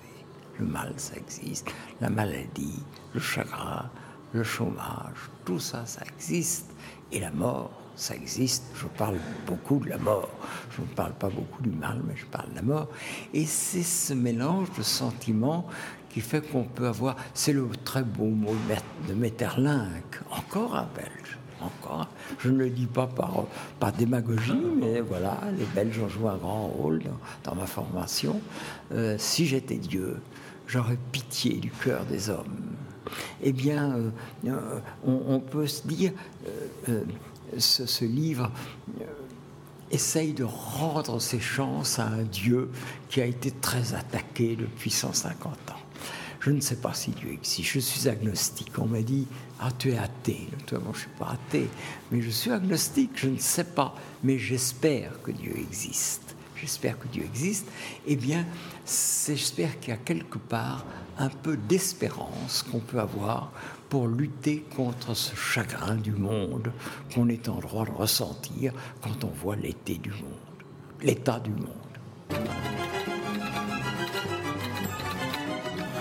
Le 0.59 0.65
mal, 0.65 0.93
ça 0.97 1.15
existe. 1.15 1.67
La 2.01 2.09
maladie, 2.09 2.83
le 3.13 3.19
chagrin, 3.19 3.89
le 4.33 4.43
chômage, 4.43 5.29
tout 5.45 5.59
ça, 5.59 5.85
ça 5.85 6.01
existe. 6.15 6.67
Et 7.11 7.19
la 7.19 7.31
mort, 7.31 7.71
ça 7.95 8.15
existe. 8.15 8.63
Je 8.75 8.87
parle 8.87 9.17
beaucoup 9.47 9.79
de 9.79 9.89
la 9.89 9.97
mort. 9.97 10.29
Je 10.75 10.81
ne 10.81 10.87
parle 10.87 11.13
pas 11.13 11.29
beaucoup 11.29 11.61
du 11.61 11.69
mal, 11.69 12.01
mais 12.05 12.15
je 12.15 12.25
parle 12.25 12.49
de 12.51 12.55
la 12.55 12.61
mort. 12.61 12.89
Et 13.33 13.45
c'est 13.45 13.83
ce 13.83 14.13
mélange 14.13 14.67
de 14.77 14.83
sentiments 14.83 15.67
qui 16.15 16.21
fait 16.21 16.39
qu'on 16.39 16.63
peut 16.63 16.87
avoir, 16.87 17.17
c'est 17.33 17.51
le 17.51 17.67
très 17.83 18.01
beau 18.01 18.27
mot 18.27 18.55
de 19.09 19.13
Metterlinck, 19.13 20.21
encore 20.31 20.77
un 20.77 20.87
Belge, 20.95 21.37
encore. 21.59 22.07
Je 22.39 22.49
ne 22.49 22.59
le 22.59 22.69
dis 22.69 22.85
pas 22.85 23.05
par, 23.05 23.43
par 23.81 23.91
démagogie, 23.91 24.55
mais 24.79 25.01
voilà, 25.01 25.37
les 25.59 25.65
Belges 25.65 25.99
ont 25.99 26.07
joué 26.07 26.29
un 26.29 26.37
grand 26.37 26.67
rôle 26.67 27.01
dans, 27.43 27.53
ma 27.53 27.65
formation. 27.65 28.39
Euh, 28.93 29.17
si 29.19 29.45
j'étais 29.45 29.75
Dieu, 29.75 30.21
j'aurais 30.67 30.97
pitié 31.11 31.57
du 31.57 31.69
cœur 31.69 32.05
des 32.05 32.29
hommes. 32.29 32.61
Eh 33.43 33.51
bien, 33.51 33.97
euh, 33.97 34.09
euh, 34.47 34.79
on, 35.05 35.41
peut 35.41 35.67
se 35.67 35.85
dire, 35.85 36.13
ce, 37.57 37.85
ce, 37.85 38.05
livre 38.05 38.49
essaye 39.91 40.31
de 40.31 40.45
rendre 40.45 41.19
ses 41.19 41.41
chances 41.41 41.99
à 41.99 42.05
un 42.05 42.23
Dieu 42.23 42.71
qui 43.09 43.19
a 43.19 43.25
été 43.25 43.51
très 43.51 43.93
attaqué 43.93 44.55
depuis 44.55 44.91
150 44.91 45.71
ans. 45.71 45.84
Je 46.45 46.51
ne 46.51 46.61
sais 46.61 46.75
pas 46.75 46.93
si 46.93 47.09
Dieu 47.09 47.31
existe. 47.31 47.63
Je 47.63 47.79
suis 47.79 48.07
agnostique. 48.07 48.77
On 48.77 48.85
m'a 48.85 49.01
dit 49.01 49.25
Ah, 49.59 49.71
tu 49.71 49.93
es 49.93 49.97
athée. 49.97 50.47
Moi, 50.73 50.81
je 50.83 50.89
ne 50.89 50.93
suis 50.93 51.09
pas 51.17 51.29
athée, 51.29 51.67
mais 52.11 52.21
je 52.21 52.29
suis 52.29 52.51
agnostique. 52.51 53.13
Je 53.15 53.29
ne 53.29 53.39
sais 53.39 53.63
pas, 53.63 53.95
mais 54.23 54.37
j'espère 54.37 55.23
que 55.23 55.31
Dieu 55.31 55.55
existe. 55.57 56.35
J'espère 56.55 56.99
que 56.99 57.07
Dieu 57.07 57.23
existe. 57.23 57.65
Eh 58.05 58.15
bien, 58.15 58.45
j'espère 58.85 59.79
qu'il 59.79 59.89
y 59.89 59.93
a 59.93 59.97
quelque 59.97 60.37
part 60.37 60.85
un 61.17 61.29
peu 61.29 61.57
d'espérance 61.57 62.61
qu'on 62.61 62.79
peut 62.79 62.99
avoir 62.99 63.51
pour 63.89 64.07
lutter 64.07 64.65
contre 64.75 65.15
ce 65.15 65.35
chagrin 65.35 65.95
du 65.95 66.11
monde 66.11 66.71
qu'on 67.15 67.27
est 67.27 67.49
en 67.49 67.55
droit 67.55 67.85
de 67.85 67.91
ressentir 67.91 68.71
quand 69.01 69.23
on 69.23 69.31
voit 69.41 69.55
l'été 69.55 69.95
du 69.95 70.11
monde, 70.11 70.61
l'état 71.01 71.39
du 71.39 71.49
monde. 71.49 72.91